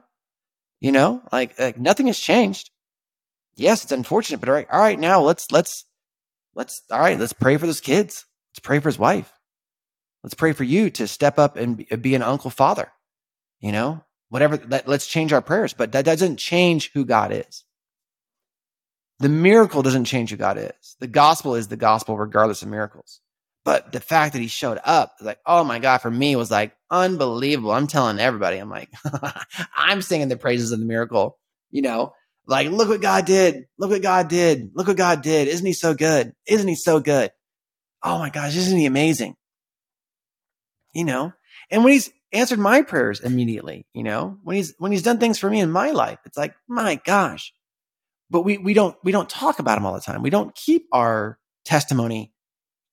You 0.82 0.92
know, 0.92 1.22
like, 1.32 1.58
like 1.60 1.78
nothing 1.78 2.08
has 2.08 2.20
changed 2.20 2.72
yes, 3.60 3.84
it's 3.84 3.92
unfortunate, 3.92 4.40
but 4.40 4.50
all 4.50 4.56
right, 4.56 4.68
all 4.72 4.80
right, 4.80 5.00
now 5.00 5.22
let's 5.22 5.52
let's 5.52 5.86
let's 6.56 6.82
all 6.90 7.00
right, 7.00 7.20
let's 7.20 7.34
pray 7.34 7.58
for 7.58 7.66
those 7.66 7.82
kids. 7.82 8.26
Let's 8.52 8.60
pray 8.60 8.80
for 8.80 8.90
his 8.90 8.98
wife. 8.98 9.32
Let's 10.24 10.34
pray 10.34 10.54
for 10.54 10.64
you 10.64 10.90
to 10.92 11.08
step 11.08 11.38
up 11.38 11.56
and 11.56 11.86
be 12.02 12.16
an 12.16 12.24
uncle 12.24 12.50
father. 12.50 12.92
You 13.60 13.72
know, 13.72 14.04
whatever. 14.30 14.60
Let, 14.68 14.88
let's 14.88 15.08
change 15.08 15.34
our 15.34 15.42
prayers, 15.42 15.74
but 15.74 15.92
that 15.92 16.06
doesn't 16.06 16.38
change 16.38 16.92
who 16.94 17.06
God 17.06 17.32
is. 17.32 17.64
The 19.20 19.30
miracle 19.30 19.82
doesn't 19.82 20.06
change 20.06 20.32
who 20.32 20.38
God 20.38 20.58
is. 20.58 20.96
The 21.00 21.08
gospel 21.08 21.56
is 21.56 21.68
the 21.68 21.76
gospel, 21.76 22.18
regardless 22.18 22.62
of 22.62 22.70
miracles. 22.70 23.20
But 23.66 23.92
the 23.92 24.00
fact 24.00 24.34
that 24.34 24.42
he 24.42 24.48
showed 24.48 24.80
up, 24.84 25.16
like, 25.22 25.40
oh 25.46 25.64
my 25.66 25.80
God, 25.80 25.98
for 25.98 26.10
me 26.10 26.36
was 26.36 26.50
like 26.50 26.72
unbelievable. 26.90 27.72
I'm 27.72 27.88
telling 27.88 28.20
everybody, 28.20 28.58
I'm 28.58 28.70
like, 28.70 28.90
I'm 29.76 30.02
singing 30.02 30.30
the 30.30 30.38
praises 30.38 30.72
of 30.72 30.80
the 30.80 30.86
miracle, 30.86 31.38
you 31.70 31.82
know, 31.82 32.14
like, 32.50 32.72
look 32.72 32.90
what 32.90 33.02
God 33.02 33.26
did. 33.26 33.66
Look 33.78 33.92
what 33.92 34.02
God 34.02 34.28
did. 34.28 34.72
Look 34.74 34.88
what 34.88 34.98
God 34.98 35.22
did. 35.22 35.48
Isn't 35.48 35.66
he 35.66 35.74
so 35.74 35.94
good? 35.94 36.34
Isn't 36.48 36.68
he 36.68 36.74
so 36.74 37.00
good? 37.00 37.32
Oh 38.02 38.18
my 38.18 38.32
gosh, 38.32 38.56
isn't 38.56 38.78
he 38.78 38.88
amazing? 38.88 39.36
You 40.96 41.04
know, 41.04 41.32
and 41.70 41.84
when 41.84 41.94
he's 41.94 42.10
answered 42.32 42.60
my 42.60 42.82
prayers 42.82 43.20
immediately, 43.20 43.86
you 43.94 44.04
know, 44.04 44.38
when 44.44 44.56
he's, 44.56 44.74
when 44.78 44.92
he's 44.92 45.04
done 45.04 45.18
things 45.18 45.40
for 45.40 45.50
me 45.50 45.60
in 45.60 45.72
my 45.72 45.92
life, 45.92 46.20
it's 46.26 46.38
like, 46.38 46.54
my 46.68 47.00
gosh, 47.06 47.54
but 48.30 48.42
we, 48.42 48.58
we 48.58 48.74
don't, 48.74 48.96
we 49.04 49.12
don't 49.12 49.30
talk 49.30 49.60
about 49.60 49.78
him 49.78 49.86
all 49.86 49.94
the 49.94 50.02
time. 50.02 50.22
We 50.22 50.30
don't 50.30 50.54
keep 50.56 50.86
our 50.92 51.40
testimony 51.66 52.34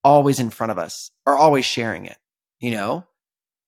always 0.02 0.40
in 0.40 0.50
front 0.50 0.72
of 0.72 0.78
us 0.78 1.10
or 1.26 1.36
always 1.36 1.64
sharing 1.64 2.06
it, 2.06 2.16
you 2.60 2.70
know, 2.70 3.04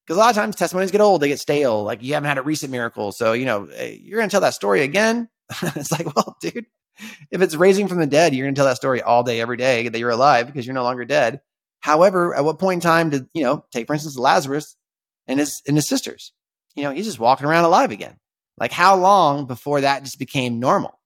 because 0.08 0.16
a 0.16 0.20
lot 0.20 0.30
of 0.30 0.36
times 0.36 0.56
testimonies 0.56 0.90
get 0.90 1.02
old, 1.02 1.20
they 1.20 1.28
get 1.28 1.38
stale. 1.38 1.84
Like 1.84 2.02
you 2.02 2.14
haven't 2.14 2.28
had 2.28 2.38
a 2.38 2.42
recent 2.42 2.72
miracle. 2.72 3.12
So, 3.12 3.34
you 3.34 3.44
know, 3.44 3.66
eh, 3.66 3.98
you're 4.00 4.18
going 4.18 4.28
to 4.28 4.32
tell 4.32 4.40
that 4.40 4.54
story 4.54 4.80
again. 4.80 5.28
it's 5.62 5.92
like, 5.92 6.06
well, 6.16 6.34
dude, 6.40 6.64
if 7.30 7.42
it's 7.42 7.54
raising 7.54 7.88
from 7.88 7.98
the 7.98 8.06
dead, 8.06 8.34
you're 8.34 8.48
to 8.48 8.54
tell 8.54 8.64
that 8.64 8.76
story 8.76 9.02
all 9.02 9.22
day, 9.22 9.38
every 9.40 9.58
day 9.58 9.86
that 9.86 9.98
you're 9.98 10.08
alive 10.08 10.46
because 10.46 10.66
you're 10.66 10.74
no 10.74 10.82
longer 10.82 11.04
dead. 11.04 11.40
However, 11.80 12.34
at 12.34 12.44
what 12.44 12.58
point 12.58 12.78
in 12.78 12.80
time 12.80 13.10
did, 13.10 13.26
you 13.34 13.42
know, 13.42 13.64
take, 13.70 13.86
for 13.86 13.92
instance, 13.92 14.16
Lazarus 14.16 14.76
and 15.28 15.38
his, 15.38 15.62
and 15.66 15.76
his 15.76 15.88
sisters, 15.88 16.32
you 16.74 16.82
know, 16.82 16.90
he's 16.90 17.06
just 17.06 17.20
walking 17.20 17.46
around 17.46 17.64
alive 17.64 17.92
again. 17.92 18.16
Like 18.58 18.72
how 18.72 18.96
long 18.96 19.46
before 19.46 19.82
that 19.82 20.02
just 20.02 20.18
became 20.18 20.58
normal? 20.58 20.98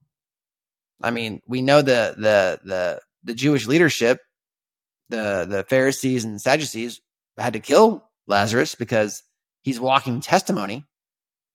I 1.02 1.11
mean, 1.11 1.42
we 1.46 1.61
know 1.61 1.82
the, 1.82 2.14
the, 2.16 2.61
the, 2.64 3.00
the 3.24 3.35
Jewish 3.35 3.66
leadership, 3.66 4.20
the, 5.11 5.46
the 5.46 5.64
Pharisees 5.64 6.24
and 6.24 6.40
Sadducees 6.40 7.00
had 7.37 7.52
to 7.52 7.61
kill 7.61 8.08
Lazarus 8.26 8.74
because 8.74 9.22
he's 9.62 9.80
walking 9.80 10.20
testimony 10.20 10.87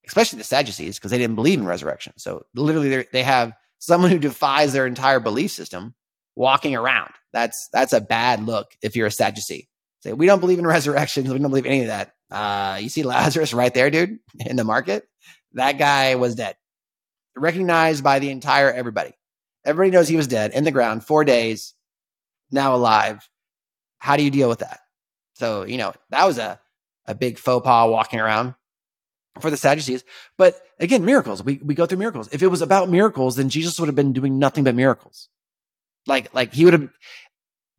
especially 0.08 0.38
the 0.38 0.46
Sadducees, 0.46 0.98
because 0.98 1.12
they 1.12 1.18
didn't 1.18 1.36
believe 1.36 1.60
in 1.60 1.66
resurrection. 1.66 2.14
So 2.18 2.46
literally, 2.56 3.06
they 3.12 3.24
have 3.24 3.54
someone 3.80 4.10
who 4.10 4.20
defies 4.20 4.74
their 4.74 4.88
entire 4.88 5.20
belief 5.20 5.52
system 5.52 5.94
walking 6.36 6.76
around. 6.76 7.12
That's 7.34 7.70
that's 7.72 7.94
a 7.94 8.02
bad 8.02 8.44
look 8.44 8.68
if 8.82 8.96
you're 8.96 9.08
a 9.08 9.12
Sadducee. 9.12 9.70
Say 10.02 10.14
we 10.14 10.26
don't 10.26 10.40
believe 10.40 10.60
in 10.60 10.68
resurrections. 10.68 11.30
We 11.30 11.38
don't 11.38 11.50
believe 11.50 11.66
any 11.66 11.82
of 11.82 11.88
that. 11.88 12.14
Uh, 12.30 12.80
you 12.82 12.90
see 12.90 13.04
Lazarus 13.04 13.54
right 13.54 13.74
there, 13.74 13.90
dude, 13.90 14.20
in 14.40 14.56
the 14.56 14.64
market. 14.64 15.08
That 15.54 15.74
guy 15.74 16.16
was 16.16 16.36
dead, 16.36 16.56
recognized 17.36 18.04
by 18.04 18.20
the 18.20 18.30
entire 18.30 18.72
everybody. 18.72 19.14
Everybody 19.66 19.92
knows 19.92 20.08
he 20.08 20.18
was 20.18 20.28
dead 20.28 20.52
in 20.52 20.64
the 20.64 20.72
ground, 20.72 21.04
four 21.04 21.24
days, 21.24 21.74
now 22.52 22.76
alive. 22.76 23.28
How 24.00 24.16
do 24.18 24.24
you 24.24 24.32
deal 24.32 24.50
with 24.50 24.60
that? 24.60 24.80
So 25.34 25.64
you 25.64 25.78
know 25.78 25.94
that 26.10 26.26
was 26.26 26.38
a 26.38 26.60
a 27.06 27.16
big 27.16 27.38
faux 27.40 27.64
pas 27.64 27.90
walking 27.90 28.20
around 28.20 28.56
for 29.40 29.50
the 29.50 29.58
Sadducees. 29.58 30.04
But 30.38 30.62
again, 30.80 31.06
miracles. 31.06 31.44
We, 31.44 31.60
we 31.64 31.76
go 31.76 31.86
through 31.86 32.00
miracles. 32.00 32.30
If 32.32 32.44
it 32.44 32.48
was 32.48 32.62
about 32.62 32.90
miracles, 32.90 33.36
then 33.36 33.50
Jesus 33.50 33.80
would 33.80 33.88
have 33.88 33.96
been 33.96 34.14
doing 34.14 34.40
nothing 34.40 34.64
but 34.64 34.76
miracles. 34.76 35.30
Like, 36.06 36.34
like 36.34 36.54
he 36.54 36.66
would 36.66 36.74
have, 36.74 36.90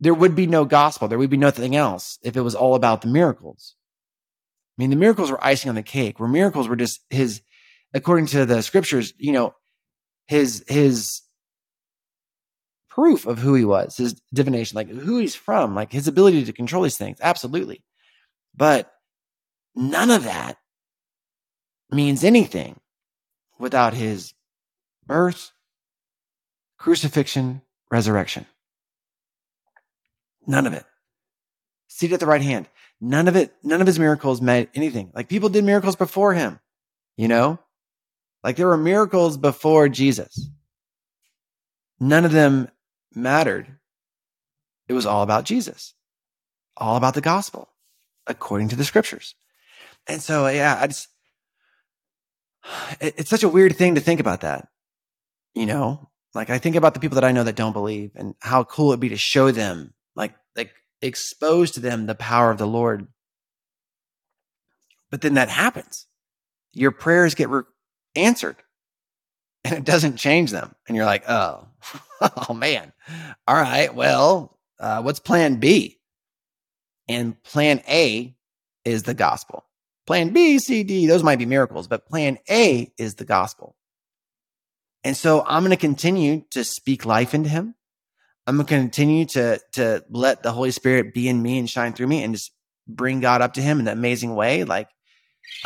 there 0.01 0.15
would 0.15 0.35
be 0.35 0.47
no 0.47 0.65
gospel. 0.65 1.09
There 1.09 1.19
would 1.19 1.31
be 1.31 1.37
nothing 1.37 1.77
else 1.77 2.19
if 2.23 2.37
it 2.37 2.43
was 2.43 2.55
all 2.55 2.75
about 2.75 3.03
the 3.03 3.09
miracles. 3.09 3.75
I 4.79 4.83
mean, 4.83 4.91
the 4.91 4.97
miracles 4.97 5.31
were 5.31 5.45
icing 5.45 5.69
on 5.69 5.75
the 5.75 5.83
cake, 5.83 6.21
where 6.21 6.29
miracles 6.29 6.69
were 6.69 6.77
just 6.77 7.01
his, 7.11 7.43
according 7.93 8.27
to 8.27 8.47
the 8.47 8.62
scriptures, 8.62 9.12
you 9.19 9.33
know, 9.33 9.55
his, 10.27 10.64
his 10.69 11.23
proof 12.88 13.27
of 13.27 13.38
who 13.38 13.55
he 13.55 13.64
was, 13.64 13.97
his 13.97 14.21
divination, 14.33 14.77
like 14.77 14.88
who 14.88 15.19
he's 15.19 15.35
from, 15.35 15.75
like 15.75 15.91
his 15.91 16.07
ability 16.07 16.45
to 16.45 16.53
control 16.53 16.85
these 16.85 16.97
things. 16.97 17.19
Absolutely. 17.21 17.83
But 18.55 18.93
none 19.75 20.11
of 20.11 20.25
that 20.25 20.59
means 21.91 22.23
anything 22.23 22.79
without 23.59 23.95
his 23.95 24.33
birth, 25.07 25.51
crucifixion, 26.79 27.62
resurrection. 27.91 28.47
None 30.47 30.67
of 30.67 30.73
it. 30.73 30.85
Seated 31.88 32.14
at 32.14 32.21
the 32.21 32.27
right 32.27 32.43
hand. 32.43 32.69
None 33.01 33.29
of 33.29 33.37
it, 33.37 33.55
none 33.63 33.81
of 33.81 33.87
his 33.87 33.99
miracles 33.99 34.41
meant 34.41 34.71
anything. 34.75 35.13
Like 35.15 35.29
people 35.29 35.49
did 35.49 35.65
miracles 35.65 35.97
before 35.97 36.35
him, 36.35 36.59
you 37.17 37.29
know? 37.29 37.59
Like 38.43 38.57
there 38.57 38.67
were 38.67 38.77
miracles 38.77 39.37
before 39.37 39.89
Jesus. 39.89 40.51
None 42.01 42.25
of 42.25 42.33
them 42.33 42.69
mattered. 43.15 43.79
It 44.89 44.95
was 44.95 45.07
all 45.07 45.23
about 45.23 45.45
Jesus, 45.45 45.95
all 46.77 46.97
about 46.97 47.15
the 47.15 47.21
gospel, 47.21 47.69
according 48.27 48.69
to 48.71 48.77
the 48.77 48.85
scriptures. 48.85 49.35
And 50.07 50.23
so, 50.23 50.47
yeah, 50.49 50.79
I 50.81 50.87
just, 50.87 51.09
it's 53.01 53.31
such 53.31 53.43
a 53.43 53.49
weird 53.49 53.77
thing 53.77 53.95
to 53.95 54.01
think 54.01 54.21
about 54.21 54.41
that. 54.41 54.69
You 55.55 55.67
know, 55.67 56.09
like 56.35 56.51
I 56.51 56.59
think 56.59 56.77
about 56.77 56.95
the 56.95 57.01
people 57.01 57.17
that 57.17 57.25
I 57.25 57.33
know 57.33 57.45
that 57.45 57.57
don't 57.57 57.73
believe 57.73 58.13
and 58.15 58.35
how 58.41 58.65
cool 58.65 58.91
it'd 58.91 59.01
be 59.01 59.11
to 59.11 59.17
show 59.17 59.51
them, 59.51 59.93
like, 60.15 60.35
like 60.57 60.73
expose 61.03 61.73
to 61.73 61.81
them 61.81 62.07
the 62.07 62.15
power 62.15 62.51
of 62.51 62.59
the 62.59 62.67
Lord. 62.67 63.07
But 65.11 65.21
then 65.21 65.35
that 65.35 65.49
happens. 65.49 66.07
Your 66.73 66.91
prayers 66.91 67.35
get 67.35 67.49
re- 67.49 67.63
answered 68.15 68.57
and 69.65 69.75
it 69.75 69.85
doesn't 69.85 70.17
change 70.17 70.51
them. 70.51 70.75
And 70.87 70.97
you're 70.97 71.07
like, 71.07 71.29
oh, 71.29 71.67
oh 72.21 72.55
man. 72.55 72.93
All 73.47 73.55
right. 73.55 73.95
Well, 73.95 74.59
uh, 74.79 75.03
what's 75.03 75.21
plan 75.21 75.57
B? 75.57 75.99
And 77.09 77.43
plan 77.43 77.83
A 77.89 78.35
is 78.85 79.05
the 79.05 79.15
gospel. 79.15 79.65
Plan 80.07 80.31
B, 80.31 80.59
C, 80.59 80.85
D, 80.85 81.07
those 81.07 81.23
might 81.23 81.39
be 81.39 81.47
miracles, 81.47 81.87
but 81.87 82.07
plan 82.07 82.39
A 82.49 82.93
is 82.97 83.17
the 83.17 83.25
gospel. 83.25 83.77
And 85.05 85.17
so 85.17 85.45
I'm 85.47 85.63
going 85.63 85.71
to 85.71 85.77
continue 85.77 86.45
to 86.51 86.65
speak 86.65 87.05
life 87.05 87.35
into 87.35 87.49
him. 87.49 87.75
I'm 88.49 88.57
going 88.57 88.67
to 88.67 88.75
continue 88.75 89.27
to, 89.27 89.61
to 89.73 90.03
let 90.09 90.43
the 90.43 90.53
Holy 90.53 90.71
Spirit 90.71 91.13
be 91.13 91.29
in 91.29 91.43
me 91.43 91.59
and 91.59 91.69
shine 91.69 91.93
through 91.93 92.07
me 92.07 92.23
and 92.23 92.35
just 92.35 92.51
bring 92.89 93.21
God 93.21 93.43
up 93.43 93.53
to 93.55 93.61
him 93.61 93.79
in 93.79 93.87
an 93.87 93.93
amazing 93.93 94.35
way. 94.35 94.65
Like 94.65 94.89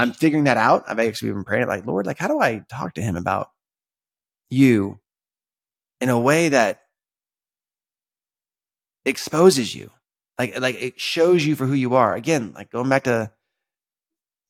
I'm 0.01 0.13
figuring 0.13 0.45
that 0.45 0.57
out. 0.57 0.83
I've 0.89 0.99
actually 0.99 1.31
been 1.31 1.45
praying 1.45 1.69
like, 1.69 1.87
Lord, 1.87 2.07
like, 2.07 2.19
how 2.19 2.27
do 2.27 2.41
I 2.41 2.65
talk 2.69 2.95
to 2.95 3.01
him 3.01 3.15
about 3.15 3.51
you 4.51 4.99
in 6.01 6.09
a 6.09 6.19
way 6.19 6.49
that 6.49 6.81
exposes 9.05 9.73
you? 9.73 9.89
Like, 10.37 10.59
like 10.59 10.83
it 10.83 11.01
shows 11.01 11.47
you 11.47 11.55
for 11.55 11.67
who 11.67 11.75
you 11.75 11.95
are. 11.95 12.17
Again, 12.17 12.53
like 12.53 12.73
going 12.73 12.89
back 12.89 13.05
to, 13.05 13.31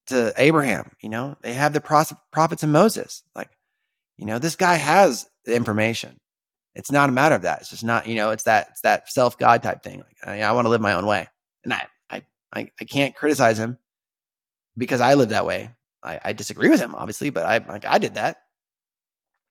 to 0.07 0.33
Abraham, 0.39 0.93
you 1.03 1.11
know, 1.11 1.37
they 1.43 1.53
have 1.53 1.75
the 1.75 1.83
prophets 2.33 2.63
and 2.63 2.73
Moses. 2.73 3.25
Like, 3.35 3.51
you 4.17 4.25
know, 4.25 4.39
this 4.39 4.57
guy 4.57 4.77
has 4.77 5.29
the 5.45 5.55
information. 5.55 6.19
It's 6.75 6.91
not 6.91 7.09
a 7.09 7.13
matter 7.13 7.35
of 7.35 7.43
that. 7.43 7.61
It's 7.61 7.71
just 7.71 7.85
not, 7.85 8.07
you 8.07 8.15
know, 8.15 8.31
it's 8.31 8.45
that, 8.45 8.69
it's 8.71 8.81
that 8.83 9.11
self 9.11 9.39
God 9.39 9.63
type 9.63 9.83
thing. 9.83 9.99
Like, 9.99 10.17
I, 10.27 10.43
I 10.43 10.53
want 10.53 10.65
to 10.65 10.71
live 10.71 10.81
my 10.81 10.95
own 10.95 11.07
way. 11.07 11.29
And 11.65 11.73
I, 11.73 11.87
I, 12.11 12.23
I, 12.53 12.71
I 12.81 12.85
can't 12.85 13.15
criticize 13.15 13.59
him 13.59 13.79
because 14.77 15.01
I 15.01 15.15
live 15.15 15.31
that 15.31 15.47
way. 15.47 15.71
I, 16.03 16.21
I 16.25 16.33
disagree 16.33 16.71
with 16.71 16.81
him, 16.81 16.95
obviously, 16.95 17.31
but 17.31 17.45
I, 17.45 17.59
like, 17.59 17.85
I 17.85 17.99
did 17.99 18.15
that. 18.15 18.39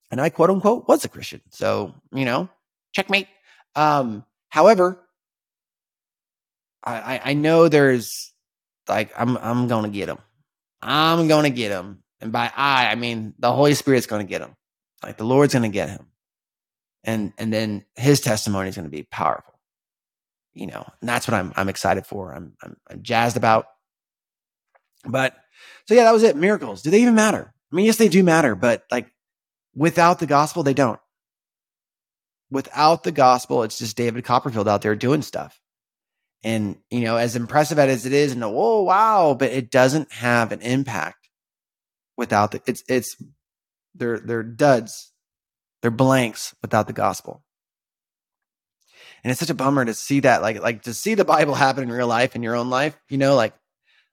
And 0.09 0.19
I 0.19 0.29
quote 0.29 0.49
unquote 0.49 0.87
was 0.87 1.05
a 1.05 1.09
Christian. 1.09 1.41
So, 1.51 1.93
you 2.11 2.25
know, 2.25 2.49
checkmate. 2.91 3.27
Um, 3.75 4.25
however, 4.49 4.99
I, 6.83 7.21
I 7.23 7.33
know 7.33 7.69
there's 7.69 8.33
like, 8.89 9.11
I'm, 9.15 9.37
I'm 9.37 9.67
to 9.83 9.89
get 9.89 10.09
him. 10.09 10.17
I'm 10.81 11.27
to 11.43 11.49
get 11.51 11.71
him. 11.71 12.03
And 12.19 12.31
by 12.31 12.51
I, 12.55 12.91
I 12.91 12.95
mean 12.95 13.33
the 13.39 13.51
Holy 13.51 13.73
Spirit's 13.73 14.07
to 14.25 14.29
get 14.29 14.41
him. 14.41 14.55
Like 15.03 15.17
the 15.17 15.23
Lord's 15.23 15.53
to 15.63 15.69
get 15.69 15.89
him. 15.89 16.07
And, 17.03 17.33
and 17.37 17.51
then 17.51 17.85
his 17.95 18.21
testimony 18.21 18.69
is 18.69 18.75
going 18.75 18.85
to 18.85 18.91
be 18.91 19.03
powerful. 19.03 19.59
You 20.53 20.67
know, 20.67 20.85
and 20.99 21.09
that's 21.09 21.27
what 21.27 21.35
I'm, 21.35 21.53
I'm 21.55 21.69
excited 21.69 22.05
for. 22.05 22.33
I'm, 22.33 22.53
I'm, 22.61 22.75
I'm 22.89 23.01
jazzed 23.03 23.37
about. 23.37 23.67
But 25.05 25.33
so 25.87 25.93
yeah, 25.93 26.03
that 26.03 26.11
was 26.13 26.23
it. 26.23 26.35
Miracles. 26.35 26.81
Do 26.81 26.91
they 26.91 27.01
even 27.01 27.15
matter? 27.15 27.53
I 27.71 27.75
mean, 27.75 27.85
yes, 27.85 27.95
they 27.95 28.09
do 28.09 28.21
matter, 28.21 28.53
but 28.53 28.83
like 28.91 29.09
without 29.73 30.19
the 30.19 30.25
gospel, 30.25 30.63
they 30.63 30.73
don't. 30.73 30.99
Without 32.49 33.03
the 33.03 33.13
gospel, 33.13 33.63
it's 33.63 33.79
just 33.79 33.95
David 33.95 34.25
Copperfield 34.25 34.67
out 34.67 34.81
there 34.81 34.95
doing 34.95 35.21
stuff. 35.21 35.57
And, 36.43 36.77
you 36.89 37.01
know, 37.01 37.15
as 37.15 37.37
impressive 37.37 37.79
as 37.79 38.05
it 38.05 38.11
is, 38.11 38.33
and 38.33 38.43
oh, 38.43 38.83
wow, 38.83 39.35
but 39.39 39.51
it 39.51 39.71
doesn't 39.71 40.11
have 40.11 40.51
an 40.51 40.61
impact 40.61 41.29
without 42.17 42.51
the, 42.51 42.61
it's, 42.65 42.83
it's, 42.89 43.15
they're, 43.95 44.19
they're 44.19 44.43
duds. 44.43 45.10
They're 45.81 45.91
blanks 45.91 46.55
without 46.61 46.87
the 46.87 46.93
gospel. 46.93 47.43
And 49.23 49.31
it's 49.31 49.39
such 49.39 49.49
a 49.49 49.55
bummer 49.55 49.85
to 49.85 49.93
see 49.93 50.21
that, 50.21 50.41
like, 50.41 50.61
like 50.61 50.83
to 50.83 50.93
see 50.93 51.13
the 51.13 51.25
Bible 51.25 51.53
happen 51.53 51.83
in 51.83 51.91
real 51.91 52.07
life, 52.07 52.35
in 52.35 52.43
your 52.43 52.55
own 52.55 52.69
life, 52.69 52.99
you 53.09 53.17
know, 53.17 53.35
like, 53.35 53.53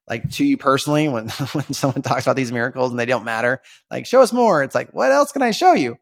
like 0.07 0.29
to 0.31 0.45
you 0.45 0.57
personally, 0.57 1.07
when, 1.07 1.29
when 1.53 1.73
someone 1.73 2.01
talks 2.01 2.25
about 2.25 2.35
these 2.35 2.51
miracles 2.51 2.91
and 2.91 2.99
they 2.99 3.05
don't 3.05 3.25
matter, 3.25 3.61
like, 3.89 4.05
show 4.05 4.21
us 4.21 4.33
more. 4.33 4.63
It's 4.63 4.75
like, 4.75 4.93
what 4.93 5.11
else 5.11 5.31
can 5.31 5.41
I 5.41 5.51
show 5.51 5.73
you? 5.73 5.97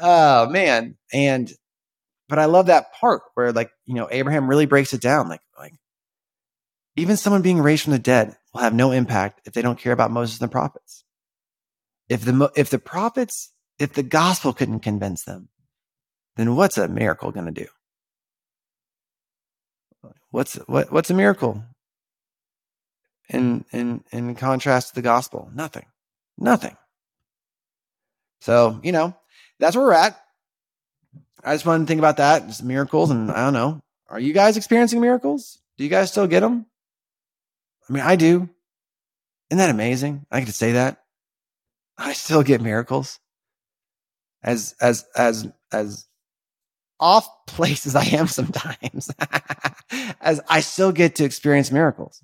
Oh 0.00 0.48
man. 0.48 0.96
And 1.12 1.52
but 2.28 2.38
I 2.38 2.46
love 2.46 2.66
that 2.66 2.92
part 2.94 3.22
where 3.34 3.52
like, 3.52 3.70
you 3.84 3.94
know, 3.94 4.08
Abraham 4.10 4.48
really 4.48 4.66
breaks 4.66 4.92
it 4.92 5.00
down. 5.00 5.28
Like, 5.28 5.42
like 5.58 5.74
even 6.96 7.16
someone 7.16 7.42
being 7.42 7.60
raised 7.60 7.84
from 7.84 7.92
the 7.92 7.98
dead 7.98 8.36
will 8.52 8.62
have 8.62 8.74
no 8.74 8.92
impact 8.92 9.42
if 9.44 9.52
they 9.52 9.62
don't 9.62 9.78
care 9.78 9.92
about 9.92 10.10
Moses 10.10 10.40
and 10.40 10.48
the 10.48 10.52
prophets. 10.52 11.04
If 12.08 12.24
the, 12.24 12.50
if 12.56 12.70
the 12.70 12.78
prophets, 12.78 13.52
if 13.78 13.92
the 13.92 14.02
gospel 14.02 14.52
couldn't 14.52 14.80
convince 14.80 15.24
them, 15.24 15.48
then 16.36 16.56
what's 16.56 16.78
a 16.78 16.88
miracle 16.88 17.30
going 17.30 17.46
to 17.46 17.52
do? 17.52 17.66
What's, 20.30 20.54
what, 20.66 20.90
what's 20.90 21.10
a 21.10 21.14
miracle 21.14 21.62
in, 23.28 23.64
in, 23.72 24.02
in 24.10 24.34
contrast 24.34 24.88
to 24.88 24.94
the 24.96 25.02
gospel? 25.02 25.50
Nothing, 25.54 25.86
nothing. 26.36 26.76
So, 28.40 28.80
you 28.82 28.92
know, 28.92 29.16
that's 29.58 29.76
where 29.76 29.86
we're 29.86 29.92
at. 29.92 30.20
I 31.44 31.54
just 31.54 31.66
wanted 31.66 31.84
to 31.84 31.88
think 31.88 31.98
about 31.98 32.16
that, 32.16 32.46
just 32.46 32.64
miracles, 32.64 33.10
and 33.10 33.30
I 33.30 33.44
don't 33.44 33.52
know. 33.52 33.82
Are 34.08 34.20
you 34.20 34.32
guys 34.32 34.56
experiencing 34.56 35.00
miracles? 35.00 35.58
Do 35.76 35.84
you 35.84 35.90
guys 35.90 36.10
still 36.10 36.26
get 36.26 36.40
them? 36.40 36.66
I 37.88 37.92
mean, 37.92 38.02
I 38.02 38.16
do. 38.16 38.48
Isn't 39.50 39.58
that 39.58 39.70
amazing? 39.70 40.26
I 40.30 40.40
get 40.40 40.46
to 40.46 40.52
say 40.52 40.72
that. 40.72 41.02
I 41.96 42.12
still 42.12 42.42
get 42.42 42.60
miracles. 42.60 43.20
As 44.44 44.74
as 44.80 45.04
as 45.16 45.50
as 45.72 46.06
off 47.00 47.28
place 47.46 47.86
as 47.86 47.96
I 47.96 48.04
am 48.04 48.28
sometimes, 48.28 49.10
as 50.20 50.40
I 50.48 50.60
still 50.60 50.92
get 50.92 51.16
to 51.16 51.24
experience 51.24 51.72
miracles. 51.72 52.22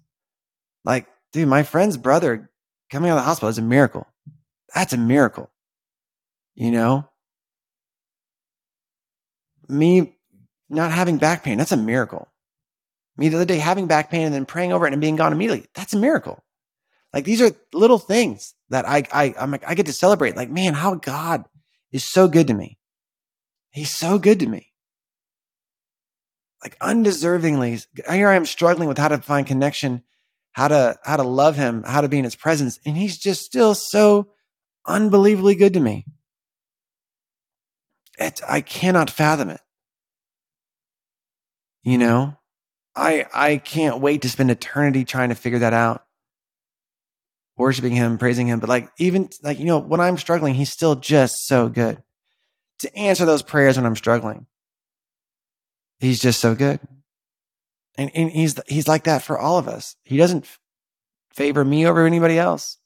Like, 0.85 1.07
dude, 1.33 1.49
my 1.49 1.63
friend's 1.63 1.97
brother 1.97 2.51
coming 2.91 3.11
out 3.11 3.17
of 3.17 3.23
the 3.23 3.27
hospital 3.27 3.49
is 3.49 3.59
a 3.59 3.63
miracle. 3.63 4.07
That's 4.75 4.93
a 4.93 4.99
miracle. 4.99 5.51
You 6.55 6.71
know? 6.71 7.11
me 9.71 10.15
not 10.69 10.91
having 10.91 11.19
back 11.19 11.45
pain, 11.45 11.59
that's 11.59 11.73
a 11.73 11.77
miracle. 11.77 12.29
Me 13.17 13.29
the 13.29 13.37
other 13.37 13.45
day 13.45 13.59
having 13.59 13.87
back 13.87 14.11
pain 14.11 14.27
and 14.27 14.35
then 14.35 14.47
praying 14.47 14.73
over 14.73 14.87
it 14.87 14.93
and 14.93 15.01
being 15.01 15.17
gone 15.17 15.33
immediately, 15.33 15.67
that's 15.75 15.95
a 15.95 15.99
miracle. 15.99 16.43
Like 17.13 17.25
these 17.25 17.41
are 17.43 17.51
little 17.73 17.99
things 17.99 18.55
that 18.69 18.89
I, 18.89 19.05
I, 19.13 19.35
I'm 19.39 19.51
like, 19.51 19.65
I 19.67 19.75
get 19.75 19.87
to 19.87 19.93
celebrate. 19.93 20.37
Like, 20.37 20.51
man, 20.51 20.75
how 20.75 20.95
God 20.95 21.45
is 21.93 22.05
so 22.05 22.29
good 22.29 22.47
to 22.49 22.55
me. 22.55 22.79
He's 23.71 23.95
so 23.95 24.19
good 24.19 24.41
to 24.41 24.47
me. 24.47 24.73
Like 26.63 26.79
undeservingly, 26.79 27.87
here 28.11 28.29
I 28.29 28.35
am 28.35 28.45
struggling 28.45 28.89
with 28.89 28.99
how 28.99 29.09
to 29.09 29.19
find 29.19 29.47
connection, 29.47 30.03
how 30.53 30.69
to, 30.69 30.99
how 31.05 31.17
to 31.17 31.23
love 31.23 31.57
him, 31.57 31.83
how 31.85 32.01
to 32.01 32.09
be 32.09 32.19
in 32.19 32.25
his 32.25 32.37
presence. 32.37 32.79
And 32.85 32.97
he's 32.97 33.17
just 33.17 33.43
still 33.43 33.75
so 33.75 34.29
unbelievably 34.87 35.55
good 35.55 35.75
to 35.75 35.81
me. 35.81 36.05
It, 38.19 38.41
I 38.47 38.61
cannot 38.61 39.09
fathom 39.09 39.49
it. 39.49 39.61
You 41.83 41.97
know, 41.97 42.37
I 42.95 43.25
I 43.33 43.57
can't 43.57 44.01
wait 44.01 44.23
to 44.23 44.29
spend 44.29 44.51
eternity 44.51 45.05
trying 45.05 45.31
to 45.31 45.35
figure 45.35 45.61
that 45.61 45.73
out. 45.73 46.05
Worshiping 47.61 47.93
him, 47.93 48.17
praising 48.17 48.47
him, 48.47 48.59
but 48.59 48.71
like 48.71 48.91
even 48.97 49.29
like 49.43 49.59
you 49.59 49.67
know, 49.67 49.79
when 49.79 50.01
I'm 50.01 50.17
struggling, 50.17 50.55
he's 50.55 50.73
still 50.73 50.95
just 50.95 51.47
so 51.47 51.69
good 51.69 52.03
to 52.79 52.97
answer 52.97 53.27
those 53.27 53.43
prayers 53.43 53.77
when 53.77 53.85
I'm 53.85 53.97
struggling. 53.97 54.47
He's 55.99 56.21
just 56.21 56.41
so 56.41 56.55
good. 56.55 56.81
And, 57.99 58.11
and 58.15 58.31
he's 58.31 58.59
he's 58.67 58.89
like 58.89 59.05
that 59.05 59.21
for 59.21 59.39
all 59.39 59.59
of 59.59 59.69
us. 59.69 59.95
He 60.05 60.17
doesn't 60.17 60.47
favor 61.35 61.63
me 61.63 61.87
over 61.87 62.07
anybody 62.07 62.39
else. 62.39 62.79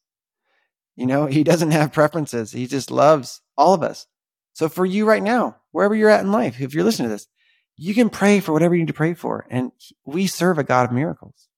You 0.96 1.06
know, 1.06 1.26
he 1.26 1.44
doesn't 1.44 1.70
have 1.70 1.92
preferences. 1.92 2.50
He 2.50 2.66
just 2.66 2.90
loves 2.90 3.42
all 3.56 3.74
of 3.74 3.84
us. 3.84 4.08
So 4.54 4.68
for 4.68 4.84
you 4.84 5.06
right 5.06 5.22
now, 5.22 5.56
wherever 5.70 5.94
you're 5.94 6.10
at 6.10 6.24
in 6.24 6.32
life, 6.32 6.60
if 6.60 6.74
you're 6.74 6.82
listening 6.82 7.10
to 7.10 7.14
this, 7.14 7.28
you 7.76 7.94
can 7.94 8.10
pray 8.10 8.40
for 8.40 8.52
whatever 8.52 8.74
you 8.74 8.82
need 8.82 8.88
to 8.88 8.92
pray 8.92 9.14
for. 9.14 9.46
And 9.50 9.70
we 10.04 10.26
serve 10.26 10.58
a 10.58 10.64
God 10.64 10.87
of 10.87 10.92
miracles. 10.92 11.48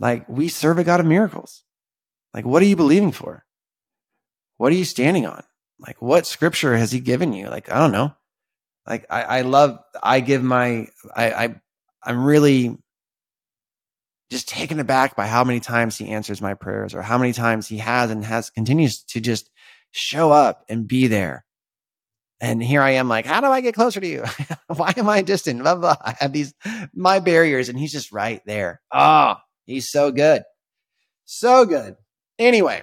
Like 0.00 0.28
we 0.28 0.48
serve 0.48 0.78
a 0.78 0.84
God 0.84 1.00
of 1.00 1.06
miracles. 1.06 1.64
Like 2.34 2.44
what 2.44 2.62
are 2.62 2.66
you 2.66 2.76
believing 2.76 3.12
for? 3.12 3.44
What 4.56 4.72
are 4.72 4.76
you 4.76 4.84
standing 4.84 5.26
on? 5.26 5.42
Like 5.78 6.00
what 6.02 6.26
scripture 6.26 6.76
has 6.76 6.92
he 6.92 7.00
given 7.00 7.32
you? 7.32 7.48
Like, 7.48 7.70
I 7.70 7.78
don't 7.78 7.92
know. 7.92 8.14
Like 8.86 9.06
I, 9.10 9.22
I 9.22 9.40
love, 9.42 9.78
I 10.02 10.20
give 10.20 10.42
my, 10.42 10.86
I, 11.14 11.30
I, 11.32 11.60
I'm 12.02 12.24
really 12.24 12.76
just 14.30 14.48
taken 14.48 14.78
aback 14.78 15.16
by 15.16 15.26
how 15.26 15.44
many 15.44 15.60
times 15.60 15.96
he 15.96 16.08
answers 16.08 16.42
my 16.42 16.54
prayers 16.54 16.94
or 16.94 17.02
how 17.02 17.18
many 17.18 17.32
times 17.32 17.66
he 17.66 17.78
has 17.78 18.10
and 18.10 18.24
has 18.24 18.50
continues 18.50 19.02
to 19.04 19.20
just 19.20 19.50
show 19.90 20.30
up 20.30 20.64
and 20.68 20.86
be 20.86 21.06
there. 21.06 21.44
And 22.40 22.62
here 22.62 22.82
I 22.82 22.90
am 22.90 23.08
like, 23.08 23.26
how 23.26 23.40
do 23.40 23.48
I 23.48 23.60
get 23.60 23.74
closer 23.74 24.00
to 24.00 24.06
you? 24.06 24.24
Why 24.68 24.94
am 24.96 25.08
I 25.08 25.22
distant? 25.22 25.60
Blah, 25.60 25.74
blah. 25.76 25.96
I 26.00 26.14
have 26.20 26.32
these, 26.32 26.54
my 26.94 27.18
barriers 27.18 27.68
and 27.68 27.78
he's 27.78 27.92
just 27.92 28.12
right 28.12 28.40
there. 28.46 28.80
Oh, 28.92 29.36
he's 29.68 29.90
so 29.90 30.10
good. 30.10 30.42
So 31.24 31.64
good. 31.64 31.96
Anyway, 32.38 32.82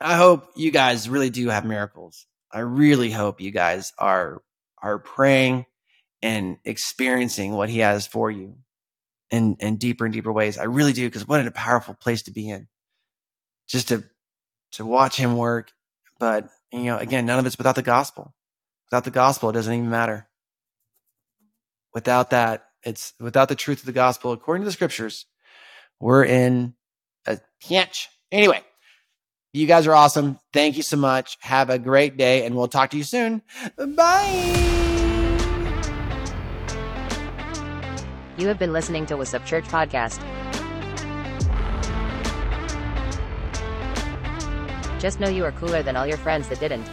I 0.00 0.16
hope 0.16 0.50
you 0.56 0.70
guys 0.70 1.08
really 1.08 1.30
do 1.30 1.48
have 1.48 1.64
miracles. 1.64 2.26
I 2.52 2.60
really 2.60 3.10
hope 3.10 3.40
you 3.40 3.50
guys 3.50 3.92
are, 3.98 4.42
are 4.82 4.98
praying 4.98 5.66
and 6.22 6.58
experiencing 6.64 7.52
what 7.52 7.68
he 7.68 7.78
has 7.78 8.06
for 8.06 8.30
you 8.30 8.56
in, 9.30 9.56
in 9.60 9.76
deeper 9.76 10.04
and 10.04 10.12
deeper 10.12 10.32
ways. 10.32 10.58
I 10.58 10.64
really 10.64 10.92
do. 10.92 11.08
Cause 11.10 11.26
what 11.26 11.46
a 11.46 11.50
powerful 11.50 11.94
place 11.94 12.22
to 12.22 12.30
be 12.30 12.48
in 12.48 12.68
just 13.68 13.88
to, 13.88 14.04
to 14.72 14.84
watch 14.84 15.16
him 15.16 15.36
work 15.36 15.72
but, 16.18 16.48
you 16.72 16.84
know, 16.84 16.98
again, 16.98 17.26
none 17.26 17.38
of 17.38 17.46
it's 17.46 17.58
without 17.58 17.76
the 17.76 17.82
gospel. 17.82 18.34
Without 18.90 19.04
the 19.04 19.10
gospel, 19.10 19.50
it 19.50 19.54
doesn't 19.54 19.72
even 19.72 19.90
matter. 19.90 20.28
Without 21.94 22.30
that, 22.30 22.66
it's 22.82 23.14
without 23.20 23.48
the 23.48 23.54
truth 23.54 23.80
of 23.80 23.86
the 23.86 23.92
gospel, 23.92 24.32
according 24.32 24.62
to 24.62 24.66
the 24.66 24.72
scriptures, 24.72 25.26
we're 26.00 26.24
in 26.24 26.74
a 27.26 27.38
pinch. 27.60 28.08
Anyway, 28.30 28.62
you 29.52 29.66
guys 29.66 29.86
are 29.86 29.94
awesome. 29.94 30.38
Thank 30.52 30.76
you 30.76 30.82
so 30.82 30.96
much. 30.96 31.38
Have 31.40 31.70
a 31.70 31.78
great 31.78 32.16
day, 32.16 32.44
and 32.44 32.54
we'll 32.54 32.68
talk 32.68 32.90
to 32.90 32.96
you 32.96 33.04
soon. 33.04 33.42
Bye. 33.96 34.54
You 38.36 38.46
have 38.46 38.58
been 38.58 38.72
listening 38.72 39.04
to 39.06 39.16
What's 39.16 39.34
Up 39.34 39.44
Church 39.44 39.64
podcast. 39.64 40.20
Just 45.00 45.20
know 45.20 45.28
you 45.28 45.44
are 45.44 45.52
cooler 45.52 45.82
than 45.82 45.96
all 45.96 46.06
your 46.06 46.18
friends 46.18 46.48
that 46.48 46.60
didn't. 46.60 46.88